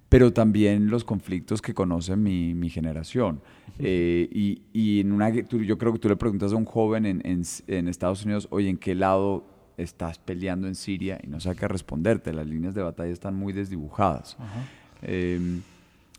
pero 0.09 0.33
también 0.33 0.89
los 0.89 1.03
conflictos 1.03 1.61
que 1.61 1.73
conoce 1.73 2.15
mi, 2.15 2.53
mi 2.53 2.69
generación. 2.69 3.41
Eh, 3.79 4.27
y, 4.31 4.61
y 4.73 4.99
en 4.99 5.11
una, 5.13 5.31
tú- 5.43 5.61
yo 5.63 5.77
creo 5.77 5.93
que 5.93 5.99
tú 5.99 6.09
le 6.09 6.17
preguntas 6.17 6.51
a 6.51 6.55
un 6.57 6.65
joven 6.65 7.05
en, 7.05 7.21
en 7.25 7.43
en 7.67 7.87
Estados 7.87 8.25
Unidos, 8.25 8.47
oye, 8.51 8.67
¿en 8.69 8.77
qué 8.77 8.95
lado 8.95 9.45
estás 9.77 10.19
peleando 10.19 10.67
en 10.67 10.75
Siria? 10.75 11.17
Y 11.23 11.27
no 11.27 11.39
sabe 11.39 11.55
qué 11.55 11.67
responderte, 11.69 12.33
las 12.33 12.45
líneas 12.45 12.73
de 12.75 12.81
batalla 12.81 13.13
están 13.13 13.35
muy 13.35 13.53
desdibujadas. 13.53 14.35
Eh, 15.01 15.61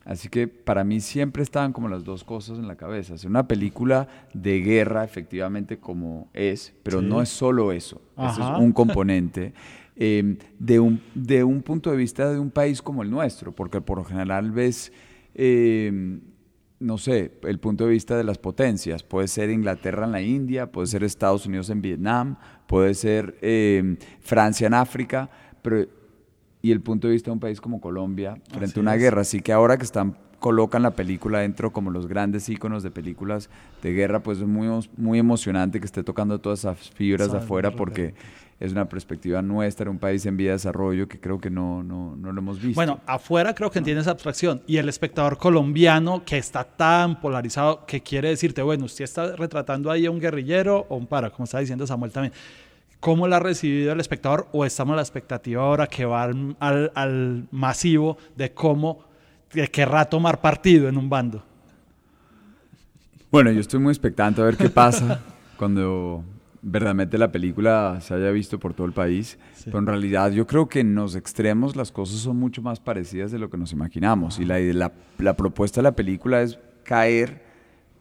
Así 0.03 0.29
que 0.29 0.47
para 0.47 0.83
mí 0.83 0.99
siempre 0.99 1.43
estaban 1.43 1.73
como 1.73 1.87
las 1.87 2.03
dos 2.03 2.23
cosas 2.23 2.57
en 2.57 2.67
la 2.67 2.75
cabeza. 2.75 3.13
Es 3.13 3.23
una 3.23 3.47
película 3.47 4.07
de 4.33 4.59
guerra, 4.61 5.03
efectivamente, 5.03 5.77
como 5.77 6.29
es, 6.33 6.73
pero 6.83 7.01
Sí. 7.01 7.05
no 7.05 7.21
es 7.21 7.29
solo 7.29 7.71
eso. 7.71 8.01
Eso 8.17 8.53
es 8.53 8.59
un 8.59 8.71
componente 8.71 9.53
eh, 9.95 10.37
de, 10.57 10.79
un, 10.79 11.01
de 11.13 11.43
un 11.43 11.61
punto 11.61 11.91
de 11.91 11.97
vista 11.97 12.31
de 12.31 12.39
un 12.39 12.49
país 12.49 12.81
como 12.81 13.03
el 13.03 13.11
nuestro, 13.11 13.51
porque 13.51 13.79
por 13.81 13.99
lo 13.99 14.03
general 14.03 14.51
ves, 14.51 14.91
eh, 15.35 16.19
no 16.79 16.97
sé, 16.97 17.31
el 17.43 17.59
punto 17.59 17.85
de 17.85 17.91
vista 17.91 18.17
de 18.17 18.23
las 18.23 18.39
potencias. 18.39 19.03
Puede 19.03 19.27
ser 19.27 19.51
Inglaterra 19.51 20.05
en 20.05 20.11
la 20.13 20.21
India, 20.21 20.71
puede 20.71 20.87
ser 20.87 21.03
Estados 21.03 21.45
Unidos 21.45 21.69
en 21.69 21.81
Vietnam, 21.83 22.37
puede 22.65 22.95
ser 22.95 23.37
eh, 23.43 23.97
Francia 24.19 24.65
en 24.65 24.73
África, 24.73 25.29
pero 25.61 25.85
y 26.61 26.71
el 26.71 26.81
punto 26.81 27.07
de 27.07 27.13
vista 27.13 27.29
de 27.31 27.33
un 27.33 27.39
país 27.39 27.59
como 27.59 27.81
Colombia 27.81 28.37
frente 28.49 28.65
Así 28.65 28.79
a 28.79 28.81
una 28.81 28.95
es. 28.95 29.01
guerra. 29.01 29.21
Así 29.21 29.41
que 29.41 29.51
ahora 29.53 29.77
que 29.77 29.83
están 29.83 30.15
colocan 30.41 30.81
la 30.81 30.91
película 30.91 31.39
dentro 31.39 31.71
como 31.71 31.91
los 31.91 32.07
grandes 32.07 32.49
íconos 32.49 32.81
de 32.81 32.89
películas 32.89 33.49
de 33.83 33.93
guerra, 33.93 34.23
pues 34.23 34.39
es 34.39 34.47
muy, 34.47 34.67
muy 34.97 35.19
emocionante 35.19 35.79
que 35.79 35.85
esté 35.85 36.03
tocando 36.03 36.39
todas 36.39 36.59
esas 36.59 36.89
fibras 36.89 37.27
de 37.27 37.33
Son 37.33 37.43
afuera 37.43 37.71
porque 37.71 38.15
es 38.59 38.71
una 38.71 38.89
perspectiva 38.89 39.41
nuestra, 39.43 39.89
un 39.89 39.99
país 39.99 40.25
en 40.25 40.37
vía 40.37 40.49
de 40.49 40.53
desarrollo 40.53 41.07
que 41.07 41.19
creo 41.19 41.39
que 41.39 41.51
no, 41.51 41.83
no, 41.83 42.15
no 42.15 42.31
lo 42.31 42.41
hemos 42.41 42.59
visto. 42.59 42.75
Bueno, 42.75 42.99
afuera 43.05 43.53
creo 43.53 43.69
que 43.69 43.77
entiende 43.77 44.01
esa 44.01 44.11
abstracción. 44.11 44.63
Y 44.65 44.77
el 44.77 44.89
espectador 44.89 45.37
colombiano 45.37 46.23
que 46.25 46.39
está 46.39 46.63
tan 46.63 47.19
polarizado 47.21 47.85
que 47.85 48.01
quiere 48.01 48.29
decirte, 48.29 48.63
bueno, 48.63 48.85
usted 48.85 49.03
está 49.03 49.35
retratando 49.35 49.91
ahí 49.91 50.07
a 50.07 50.11
un 50.11 50.19
guerrillero 50.19 50.87
o 50.89 50.97
un 50.97 51.05
para, 51.05 51.29
como 51.29 51.43
está 51.43 51.59
diciendo 51.59 51.85
Samuel 51.85 52.11
también. 52.11 52.33
¿Cómo 53.01 53.27
la 53.27 53.37
ha 53.37 53.39
recibido 53.39 53.91
el 53.91 53.99
espectador? 53.99 54.47
¿O 54.53 54.63
estamos 54.63 54.93
a 54.93 54.95
la 54.97 55.01
expectativa 55.01 55.61
ahora 55.63 55.87
que 55.87 56.05
va 56.05 56.23
al, 56.23 56.55
al- 56.59 56.91
al 56.95 57.47
masivo 57.51 58.17
de 58.37 58.53
cómo 58.53 59.03
de 59.53 59.67
querrá 59.67 60.05
tomar 60.05 60.39
partido 60.39 60.87
en 60.87 60.97
un 60.97 61.09
bando? 61.09 61.43
Bueno, 63.31 63.51
yo 63.51 63.59
estoy 63.59 63.79
muy 63.79 63.91
expectante 63.91 64.41
a 64.41 64.45
ver 64.45 64.55
qué 64.57 64.69
pasa 64.69 65.19
cuando 65.57 66.23
verdaderamente 66.61 67.17
la 67.17 67.31
película 67.31 67.97
se 68.01 68.13
haya 68.13 68.29
visto 68.29 68.59
por 68.59 68.73
todo 68.75 68.85
el 68.85 68.93
país, 68.93 69.39
pero 69.65 69.79
en 69.79 69.87
realidad 69.87 70.31
yo 70.31 70.45
creo 70.45 70.69
que 70.69 70.81
en 70.81 70.93
los 70.93 71.15
extremos 71.15 71.75
las 71.75 71.91
cosas 71.91 72.19
son 72.19 72.37
mucho 72.37 72.61
más 72.61 72.79
parecidas 72.79 73.31
de 73.31 73.39
lo 73.39 73.49
que 73.49 73.57
nos 73.57 73.71
imaginamos. 73.73 74.37
Y 74.39 74.45
la, 74.45 74.59
la, 74.59 74.91
la 75.17 75.35
propuesta 75.35 75.79
de 75.81 75.83
la 75.83 75.93
película 75.93 76.41
es 76.43 76.59
caer 76.83 77.41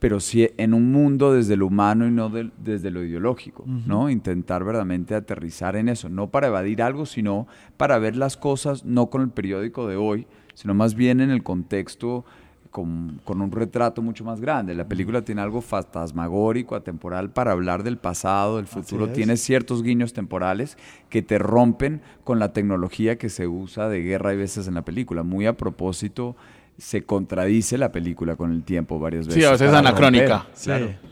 pero 0.01 0.19
sí 0.19 0.49
en 0.57 0.75
un 0.75 0.91
mundo 0.91 1.33
desde 1.33 1.57
lo 1.57 1.67
humano 1.67 2.09
y 2.09 2.11
no 2.11 2.31
desde 2.31 2.91
lo 2.91 3.05
ideológico, 3.05 3.65
¿no? 3.67 4.11
Intentar 4.11 4.65
verdaderamente 4.65 5.15
aterrizar 5.15 5.77
en 5.77 5.91
eso, 5.91 6.09
no 6.09 6.31
para 6.31 6.49
evadir 6.49 6.83
algo, 6.83 7.05
sino 7.05 7.47
para 7.77 7.99
ver 7.99 8.17
las 8.17 8.37
cosas 8.39 8.85
no 8.85 9.11
con 9.11 9.21
el 9.21 9.29
periódico 9.29 9.87
de 9.87 9.97
hoy, 9.97 10.27
sino 10.55 10.75
más 10.75 10.95
bien 10.95 11.21
en 11.21 11.31
el 11.31 11.43
contexto 11.43 12.25
con, 12.71 13.21
un 13.27 13.53
retrato 13.53 14.01
mucho 14.01 14.25
más 14.25 14.41
grande. 14.41 14.75
La 14.75 14.89
película 14.89 15.23
tiene 15.23 15.43
algo 15.43 15.61
fantasmagórico, 15.61 16.77
atemporal, 16.77 17.31
para 17.31 17.53
hablar 17.53 17.83
del 17.83 17.99
pasado, 17.99 18.57
del 18.57 18.67
futuro. 18.67 19.09
Tiene 19.09 19.37
ciertos 19.37 19.83
guiños 19.83 20.13
temporales 20.13 20.79
que 21.09 21.21
te 21.21 21.39
rompen 21.39 22.01
con 22.25 22.39
la 22.39 22.53
tecnología 22.53 23.19
que 23.19 23.29
se 23.29 23.47
usa 23.47 23.89
de 23.89 24.03
guerra 24.03 24.33
y 24.33 24.37
veces 24.37 24.69
en 24.69 24.75
la 24.75 24.83
película. 24.85 25.25
Muy 25.25 25.47
a 25.47 25.57
propósito 25.57 26.37
se 26.81 27.05
contradice 27.05 27.77
la 27.77 27.93
película 27.93 28.37
con 28.37 28.53
el 28.53 28.63
tiempo 28.63 28.99
varias 28.99 29.27
veces. 29.27 29.43
Sí, 29.43 29.47
a 29.47 29.53
veces 29.53 29.69
es 29.69 29.75
anacrónica. 29.75 30.47
Sí, 30.55 30.71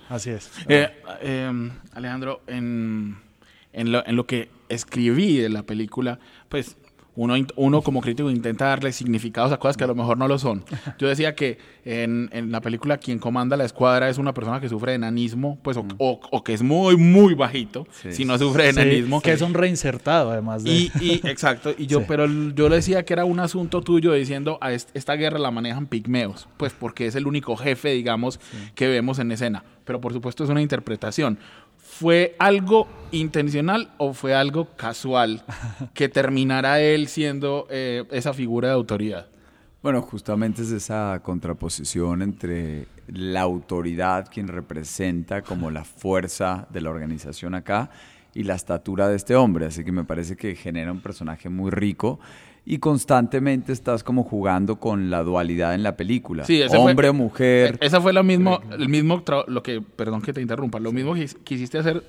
así 0.09 0.31
es. 0.31 0.51
Eh, 0.67 0.89
em, 1.21 1.71
Alejandro, 1.93 2.41
en, 2.47 3.19
en, 3.73 3.93
lo, 3.93 4.05
en 4.07 4.17
lo 4.17 4.27
que 4.27 4.49
escribí 4.71 5.37
de 5.37 5.51
la 5.51 5.63
película, 5.65 6.19
pues 6.49 6.77
uno, 7.19 7.35
uno 7.57 7.83
como 7.83 8.01
crítico 8.01 8.31
intenta 8.31 8.67
darle 8.67 8.93
significados 8.93 9.51
a 9.51 9.59
cosas 9.59 9.77
que 9.77 9.83
a 9.83 9.89
lo 9.89 9.97
mejor 9.97 10.17
no 10.17 10.29
lo 10.29 10.39
son. 10.39 10.65
Yo 11.01 11.09
decía 11.09 11.35
que 11.35 11.59
en, 11.85 12.31
en 12.33 12.53
la 12.53 12.61
película 12.61 12.99
quien 12.99 13.19
comanda 13.19 13.57
la 13.57 13.65
escuadra 13.65 14.09
es 14.09 14.19
una 14.19 14.33
persona 14.33 14.61
que 14.61 14.69
sufre 14.69 14.93
de 14.93 14.97
enanismo, 14.97 15.59
pues, 15.63 15.77
o, 15.77 15.83
mm. 15.83 15.97
o, 15.99 16.45
que 16.45 16.55
es 16.55 16.63
muy, 16.63 16.97
muy 16.97 17.35
bajito, 17.35 17.89
si 18.11 18.25
no 18.25 18.39
sufre 18.39 18.65
de 18.65 18.69
enanismo. 18.71 19.21
que 19.21 19.33
es 19.33 19.43
un 19.43 19.53
reinsertado, 19.53 20.31
además. 20.31 20.63
De... 20.63 20.71
Y, 20.71 20.93
y 21.01 21.15
exacto, 21.25 21.75
y 21.77 21.87
yo, 21.87 22.07
pero 22.07 22.27
yo 22.55 22.69
le 22.69 22.77
decía 22.77 23.05
que 23.05 23.15
era 23.15 23.25
un 23.25 23.41
asunto 23.41 23.83
tuyo 23.83 24.13
diciendo, 24.13 24.59
a 24.61 24.73
esta 24.73 25.15
guerra 25.15 25.41
la 25.41 25.51
manejan 25.51 25.87
pigmeos, 25.87 26.49
pues 26.57 26.73
porque 26.73 27.07
es 27.07 27.17
el 27.17 27.27
único 27.27 27.57
jefe, 27.57 27.91
digamos, 27.91 28.39
que 28.77 28.87
vemos 28.87 29.19
en 29.19 29.33
escena. 29.33 29.65
Pero 29.85 30.01
por 30.01 30.13
supuesto 30.13 30.45
es 30.45 30.51
una 30.51 30.61
interpretación. 30.61 31.39
¿Fue 31.99 32.37
algo 32.39 32.87
intencional 33.11 33.91
o 33.99 34.13
fue 34.13 34.33
algo 34.33 34.69
casual 34.77 35.43
que 35.95 36.09
terminara 36.09 36.81
él 36.81 37.09
siendo 37.09 37.67
eh, 37.71 38.05
esa 38.13 38.33
figura 38.33 38.69
de 38.69 38.75
autoridad? 38.75 39.27
Bueno, 39.83 40.01
justamente 40.03 40.63
es 40.63 40.71
esa 40.71 41.21
contraposición 41.25 42.23
entre 42.23 42.87
la 43.09 43.41
autoridad, 43.41 44.29
quien 44.33 44.47
representa 44.47 45.43
como 45.43 45.73
la 45.73 45.83
fuerza 45.83 46.69
de 46.71 46.83
la 46.83 46.91
organización 46.91 47.57
acá, 47.57 47.91
y 48.33 48.45
la 48.45 48.55
estatura 48.55 49.09
de 49.09 49.17
este 49.17 49.35
hombre. 49.35 49.67
Así 49.67 49.83
que 49.83 49.91
me 49.91 50.05
parece 50.05 50.37
que 50.37 50.55
genera 50.55 50.93
un 50.93 51.01
personaje 51.01 51.49
muy 51.49 51.73
rico 51.73 52.21
y 52.71 52.79
constantemente 52.81 53.73
estás 53.73 54.05
como 54.05 54.25
jugando 54.25 54.77
con 54.77 55.09
la 55.09 55.23
dualidad 55.23 55.75
en 55.75 55.83
la 55.83 55.97
película. 55.97 56.45
Sí, 56.45 56.61
Hombre 56.77 57.09
o 57.09 57.15
mujer. 57.15 57.79
Esa 57.81 57.99
fue 57.99 58.13
la 58.13 58.23
mismo, 58.23 58.61
el 58.71 58.91
mismo, 58.91 59.25
lo 59.47 59.63
que, 59.63 59.81
perdón 59.81 60.21
que 60.21 60.35
te 60.35 60.43
interrumpa, 60.43 60.79
lo 60.79 60.93
mismo 60.93 61.15
que 61.15 61.27
quisiste 61.45 61.79
hacer 61.79 62.03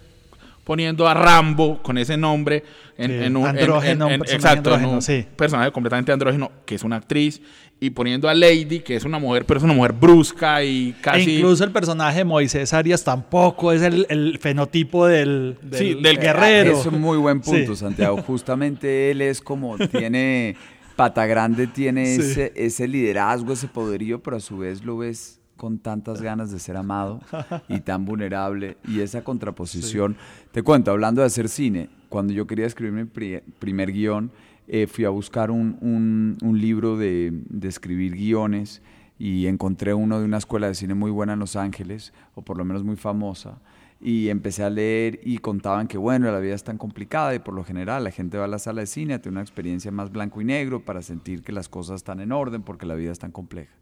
poniendo 0.69 1.07
a 1.07 1.15
Rambo 1.15 1.81
con 1.81 1.97
ese 1.97 2.15
nombre 2.15 2.63
en, 2.95 3.35
un 3.35 3.47
andrógeno, 3.47 4.07
exacto, 4.11 4.75
un 4.75 4.99
personaje 5.35 5.71
completamente 5.71 6.11
andrógeno, 6.11 6.51
que 6.63 6.75
es 6.75 6.83
una 6.83 6.97
actriz, 6.97 7.41
y 7.79 7.89
poniendo 7.89 8.29
a 8.29 8.35
Lady, 8.35 8.81
que 8.81 8.95
es 8.95 9.03
una 9.03 9.17
mujer, 9.17 9.45
pero 9.45 9.57
es 9.57 9.63
una 9.63 9.73
mujer 9.73 9.93
brusca 9.93 10.63
y 10.63 10.93
casi... 11.01 11.21
E 11.21 11.33
incluso 11.37 11.63
el 11.63 11.71
personaje 11.71 12.19
de 12.19 12.25
Moisés 12.25 12.71
Arias 12.71 13.03
tampoco 13.03 13.71
es 13.71 13.81
el, 13.81 14.37
fenotipo 14.39 15.07
del, 15.07 15.57
del, 15.63 16.19
guerrero. 16.19 16.79
Es 16.79 16.85
un 16.85 17.01
muy 17.01 17.17
buen 17.17 17.41
punto, 17.41 17.75
Santiago. 17.75 18.21
Justamente 18.21 19.09
él 19.09 19.23
es 19.23 19.41
como, 19.41 19.75
tiene, 19.87 20.55
pata 20.95 21.25
grande, 21.25 21.65
tiene 21.65 22.13
ese, 22.13 22.53
ese 22.55 22.87
liderazgo, 22.87 23.53
ese 23.53 23.67
poderío, 23.67 24.21
pero 24.21 24.37
a 24.37 24.39
su 24.39 24.59
vez 24.59 24.83
lo 24.83 24.99
ves 24.99 25.38
con 25.59 25.77
tantas 25.77 26.21
ganas 26.23 26.49
de 26.49 26.57
ser 26.57 26.77
amado 26.77 27.19
y 27.67 27.81
tan 27.81 28.05
vulnerable. 28.05 28.77
Y 28.87 29.01
esa 29.01 29.23
contraposición, 29.23 30.15
te 30.51 30.63
cuento, 30.63 30.89
hablando 30.89 31.21
de 31.21 31.27
hacer 31.27 31.49
cine, 31.49 31.89
cuando 32.07 32.33
yo 32.33 32.47
quería 32.47 32.65
escribir 32.65 32.93
mi 32.93 33.39
primer 33.59 33.91
guion, 33.91 34.31
eh, 34.67 34.87
fui 34.87 35.05
a 35.05 35.09
buscar 35.09 35.51
un, 35.51 36.37
libro 36.41 36.97
de, 36.97 37.33
escribir 37.61 38.15
guiones 38.15 38.81
y 39.19 39.47
encontré 39.47 39.93
uno 39.93 40.19
de 40.19 40.25
una 40.25 40.37
escuela 40.37 40.67
de 40.67 40.75
cine 40.75 40.93
muy 40.93 41.11
buena 41.11 41.33
en 41.33 41.39
Los 41.39 41.55
Ángeles, 41.55 42.13
o 42.35 42.41
por 42.41 42.57
lo 42.57 42.65
menos 42.65 42.83
muy 42.83 42.95
famosa. 42.95 43.59
Y 44.01 44.29
empecé 44.29 44.63
a 44.63 44.69
leer 44.69 45.19
y 45.23 45.39
contaban 45.39 45.87
que, 45.87 45.97
bueno, 45.97 46.31
la 46.31 46.39
vida 46.39 46.55
es 46.55 46.63
tan 46.63 46.77
complicada 46.77 47.35
y 47.35 47.39
por 47.39 47.53
lo 47.53 47.65
general 47.65 48.03
la 48.03 48.11
gente 48.11 48.37
va 48.37 48.45
a 48.45 48.47
la 48.47 48.59
sala 48.59 48.81
de 48.81 48.87
cine 48.87 49.13
a 49.13 49.21
tener 49.21 49.33
una 49.33 49.41
experiencia 49.41 49.91
más 49.91 50.11
blanco 50.11 50.39
y 50.41 50.45
negro 50.45 50.85
para 50.85 51.01
sentir 51.01 51.41
que 51.41 51.51
las 51.51 51.67
cosas 51.67 51.97
están 51.97 52.21
en 52.21 52.31
orden 52.31 52.61
porque 52.61 52.85
la 52.85 52.95
vida 52.95 53.11
es 53.11 53.19
tan 53.19 53.31
compleja. 53.31 53.73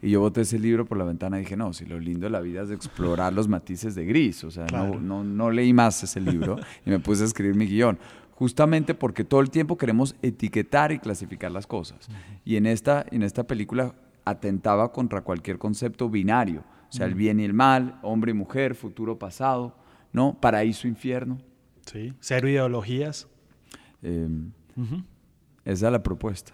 Y 0.00 0.10
yo 0.10 0.20
boté 0.20 0.40
ese 0.40 0.58
libro 0.58 0.84
por 0.84 0.98
la 0.98 1.04
ventana 1.04 1.36
y 1.38 1.42
dije, 1.42 1.56
no, 1.56 1.72
si 1.72 1.84
lo 1.84 2.00
lindo 2.00 2.26
de 2.26 2.30
la 2.30 2.40
vida 2.40 2.62
es 2.62 2.70
explorar 2.70 3.32
los 3.32 3.46
matices 3.46 3.94
de 3.94 4.04
gris. 4.04 4.42
O 4.42 4.50
sea, 4.50 4.66
no, 4.66 4.98
no, 4.98 5.22
no 5.22 5.50
leí 5.50 5.72
más 5.72 6.02
ese 6.02 6.20
libro 6.20 6.56
y 6.84 6.90
me 6.90 6.98
puse 6.98 7.22
a 7.22 7.26
escribir 7.26 7.54
mi 7.54 7.66
guion 7.66 7.98
justamente 8.42 8.94
porque 8.94 9.22
todo 9.22 9.40
el 9.40 9.50
tiempo 9.50 9.76
queremos 9.76 10.16
etiquetar 10.20 10.90
y 10.90 10.98
clasificar 10.98 11.52
las 11.52 11.68
cosas. 11.68 12.08
Y 12.44 12.56
en 12.56 12.66
esta, 12.66 13.06
en 13.12 13.22
esta 13.22 13.44
película 13.44 13.94
atentaba 14.24 14.90
contra 14.90 15.20
cualquier 15.20 15.58
concepto 15.58 16.08
binario, 16.08 16.64
o 16.92 16.94
sea, 16.94 17.06
el 17.06 17.14
bien 17.14 17.40
y 17.40 17.44
el 17.44 17.54
mal, 17.54 17.98
hombre 18.02 18.32
y 18.32 18.34
mujer, 18.34 18.74
futuro, 18.74 19.18
pasado, 19.18 19.78
¿no? 20.12 20.38
Paraíso, 20.38 20.86
infierno. 20.86 21.38
Sí, 21.86 22.12
cero 22.20 22.48
ideologías. 22.48 23.28
Em, 24.02 24.52
esa 25.64 25.86
es 25.86 25.92
la 25.92 26.02
propuesta. 26.02 26.52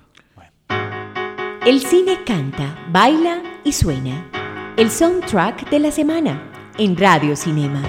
El 1.67 1.81
cine 1.81 2.23
canta, 2.25 2.79
baila 2.93 3.43
y 3.65 3.73
suena. 3.73 4.31
El 4.77 4.91
soundtrack 4.91 5.69
de 5.71 5.81
la 5.81 5.91
semana 5.91 6.41
en 6.79 6.97
Radio 6.97 7.35
Cinema. 7.35 7.83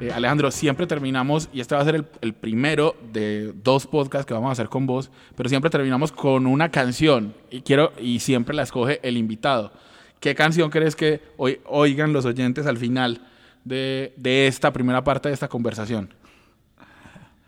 Eh, 0.00 0.12
Alejandro, 0.12 0.52
siempre 0.52 0.86
terminamos, 0.86 1.48
y 1.52 1.60
este 1.60 1.74
va 1.74 1.80
a 1.80 1.84
ser 1.84 2.04
el, 2.20 2.32
primero 2.32 2.94
de 3.12 3.52
dos 3.64 3.84
podcasts 3.84 4.26
que 4.26 4.32
vamos 4.32 4.50
a 4.50 4.52
hacer 4.52 4.68
con 4.68 4.86
vos, 4.86 5.10
pero 5.36 5.48
siempre 5.48 5.70
terminamos 5.70 6.12
con 6.12 6.46
una 6.46 6.70
canción 6.70 7.34
y 7.50 7.62
quiero 7.62 7.92
y 7.98 8.20
siempre 8.20 8.54
la 8.54 8.62
escoge 8.62 9.00
el 9.02 9.16
invitado. 9.16 9.72
¿Qué 10.20 10.36
canción 10.36 10.70
crees 10.70 10.94
que 10.94 11.20
hoy 11.36 11.60
oigan 11.64 12.12
los 12.12 12.24
oyentes 12.26 12.66
al 12.66 12.76
final 12.76 13.26
de, 13.64 14.14
de 14.16 14.46
esta 14.46 14.72
primera 14.72 15.02
parte 15.02 15.28
de 15.30 15.34
esta 15.34 15.48
conversación? 15.48 16.14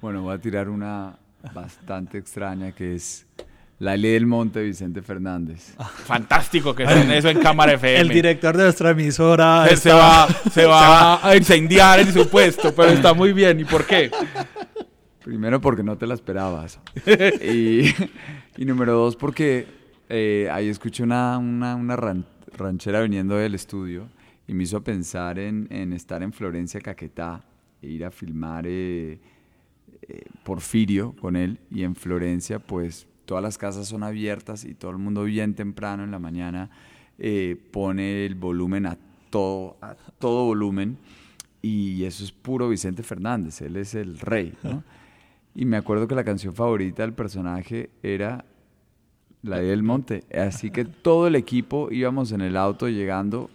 Bueno, 0.00 0.22
voy 0.22 0.34
a 0.34 0.38
tirar 0.38 0.68
una 0.68 1.16
bastante 1.54 2.18
extraña 2.18 2.72
que 2.72 2.96
es 2.96 3.26
la 3.80 3.96
ley 3.96 4.12
del 4.12 4.26
monte, 4.26 4.62
Vicente 4.62 5.00
Fernández. 5.00 5.74
Fantástico 6.04 6.74
que 6.74 6.84
estén 6.84 7.10
eso 7.12 7.30
en 7.30 7.38
Cámara 7.42 7.72
FM. 7.72 7.98
El 7.98 8.08
director 8.10 8.54
de 8.54 8.64
nuestra 8.64 8.90
emisora. 8.90 9.66
Se, 9.74 9.90
va, 9.90 10.28
se 10.52 10.66
va 10.66 11.26
a 11.26 11.34
incendiar 11.34 11.98
en 11.98 12.12
su 12.12 12.28
puesto, 12.28 12.74
pero 12.74 12.90
está 12.90 13.14
muy 13.14 13.32
bien. 13.32 13.58
¿Y 13.58 13.64
por 13.64 13.86
qué? 13.86 14.10
Primero 15.24 15.62
porque 15.62 15.82
no 15.82 15.96
te 15.96 16.06
la 16.06 16.12
esperabas. 16.12 16.78
y, 17.42 17.86
número 18.58 18.92
dos 18.92 19.16
porque 19.16 19.66
eh, 20.10 20.46
ahí 20.52 20.68
escuché 20.68 21.02
una, 21.02 21.38
una, 21.38 21.96
ranchera 22.58 23.00
viniendo 23.00 23.36
del 23.36 23.54
estudio 23.54 24.10
y 24.46 24.52
me 24.52 24.64
hizo 24.64 24.84
pensar 24.84 25.38
en, 25.38 25.92
estar 25.94 26.22
en 26.22 26.34
Florencia, 26.34 26.80
Caquetá, 26.80 27.42
e 27.80 27.86
ir 27.86 28.04
a 28.04 28.10
filmar 28.10 28.66
eh, 28.66 29.18
eh, 30.02 30.24
Porfirio 30.44 31.16
con 31.18 31.34
él. 31.34 31.58
Y 31.70 31.82
en 31.82 31.94
Florencia, 31.94 32.58
pues 32.58 33.06
todas 33.30 33.44
las 33.44 33.58
casas 33.58 33.86
son 33.86 34.02
abiertas 34.02 34.64
y 34.64 34.74
todo 34.74 34.90
el 34.90 34.98
mundo 34.98 35.22
bien 35.22 35.54
temprano 35.54 36.02
en 36.02 36.10
la 36.10 36.18
mañana 36.18 36.68
eh, 37.16 37.56
pone 37.70 38.26
el 38.26 38.34
volumen 38.34 38.86
a 38.86 38.98
todo, 39.30 39.76
a 39.80 39.94
todo 40.18 40.46
volumen 40.46 40.98
y 41.62 42.02
eso 42.02 42.24
es 42.24 42.32
puro 42.32 42.68
Vicente 42.68 43.04
Fernández, 43.04 43.60
él 43.60 43.76
es 43.76 43.94
el 43.94 44.18
rey. 44.18 44.52
Y 45.54 45.64
me 45.64 45.76
acuerdo 45.76 46.08
que 46.08 46.16
la 46.16 46.24
canción 46.24 46.54
favorita 46.54 47.02
del 47.04 47.12
personaje 47.12 47.90
era 48.02 48.44
la 49.42 49.58
de 49.58 49.72
El 49.72 49.84
Monte, 49.84 50.24
así 50.36 50.72
que 50.72 50.84
todo 50.84 51.28
el 51.28 51.36
equipo 51.36 51.88
íbamos 51.92 52.32
en 52.32 52.40
el 52.40 52.56
auto 52.56 52.88
llegando 52.88 53.48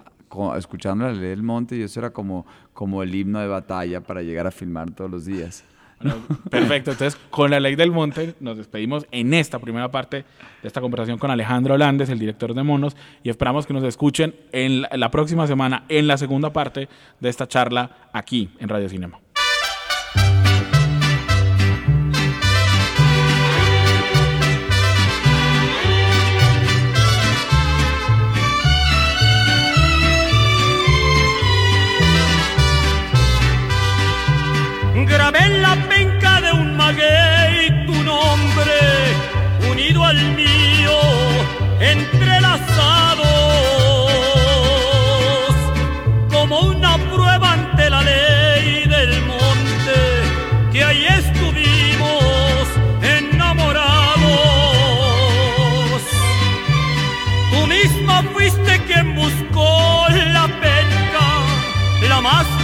escuchando 0.58 1.04
la 1.06 1.12
ley 1.12 1.30
del 1.30 1.44
monte 1.44 1.76
y 1.76 1.82
eso 1.82 2.00
era 2.00 2.12
como, 2.12 2.46
como 2.74 3.04
el 3.04 3.14
himno 3.14 3.40
de 3.40 3.48
batalla 3.48 4.02
para 4.02 4.22
llegar 4.22 4.48
a 4.48 4.52
filmar 4.52 4.92
todos 4.92 5.12
los 5.12 5.26
días 5.26 5.66
perfecto. 6.49 6.91
Entonces, 6.91 7.19
con 7.29 7.51
la 7.51 7.60
ley 7.60 7.75
del 7.75 7.91
monte, 7.91 8.36
nos 8.39 8.58
despedimos 8.58 9.05
en 9.12 9.34
esta 9.34 9.60
primera 9.60 9.89
parte 9.91 10.25
de 10.62 10.67
esta 10.67 10.81
conversación 10.81 11.17
con 11.17 11.31
Alejandro 11.31 11.75
Holandes, 11.75 12.10
el 12.10 12.19
director 12.19 12.53
de 12.53 12.63
Monos, 12.63 12.95
y 13.23 13.29
esperamos 13.29 13.65
que 13.65 13.73
nos 13.73 13.84
escuchen 13.84 14.36
en 14.51 14.84
la 14.91 15.12
próxima 15.12 15.47
semana, 15.47 15.86
en 15.89 16.08
la 16.08 16.17
segunda 16.17 16.51
parte 16.53 16.89
de 17.19 17.29
esta 17.29 17.47
charla 17.47 18.10
aquí 18.13 18.49
en 18.60 18.69
Radio 18.69 18.89
Cinema. 18.89 19.25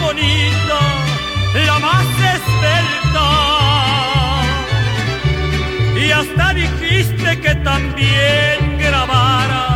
bonita, 0.01 0.79
la 1.65 1.79
más 1.79 2.05
esbelta, 2.35 3.27
Y 5.95 6.11
hasta 6.11 6.53
dijiste 6.53 7.39
que 7.39 7.55
también 7.55 8.77
grabara 8.77 9.70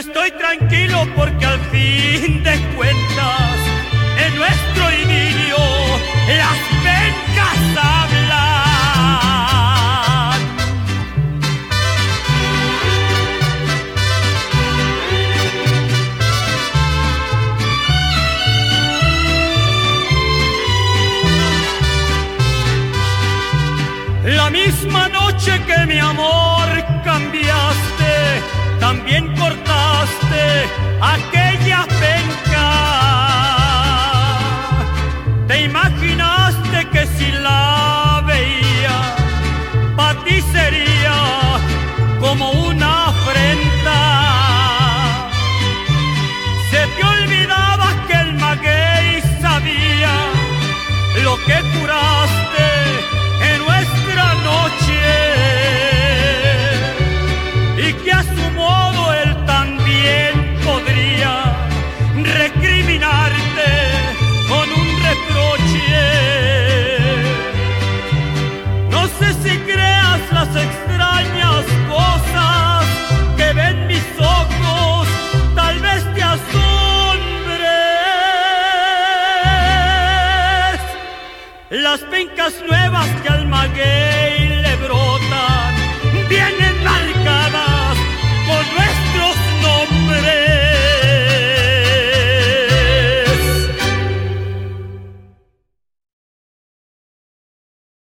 estoy 0.00 0.30
tranquilo 0.30 1.06
porque 1.14 1.44
al 1.44 1.60
fin 1.70 2.42
de 2.42 2.58
cuentas 2.74 3.56
en 4.24 4.34
nuestro 4.34 4.90
idilio 5.02 5.58
las 6.38 6.58
pencas 6.84 7.60
hablan. 7.76 8.40
La 24.24 24.48
misma 24.48 25.08
noche 25.10 25.60
que 25.66 25.86
mi 25.86 25.98
amor 25.98 26.59
las 81.90 82.02
pencas 82.02 82.54
nuevas 82.68 83.22
de 83.24 83.28
Almaguer. 83.30 84.39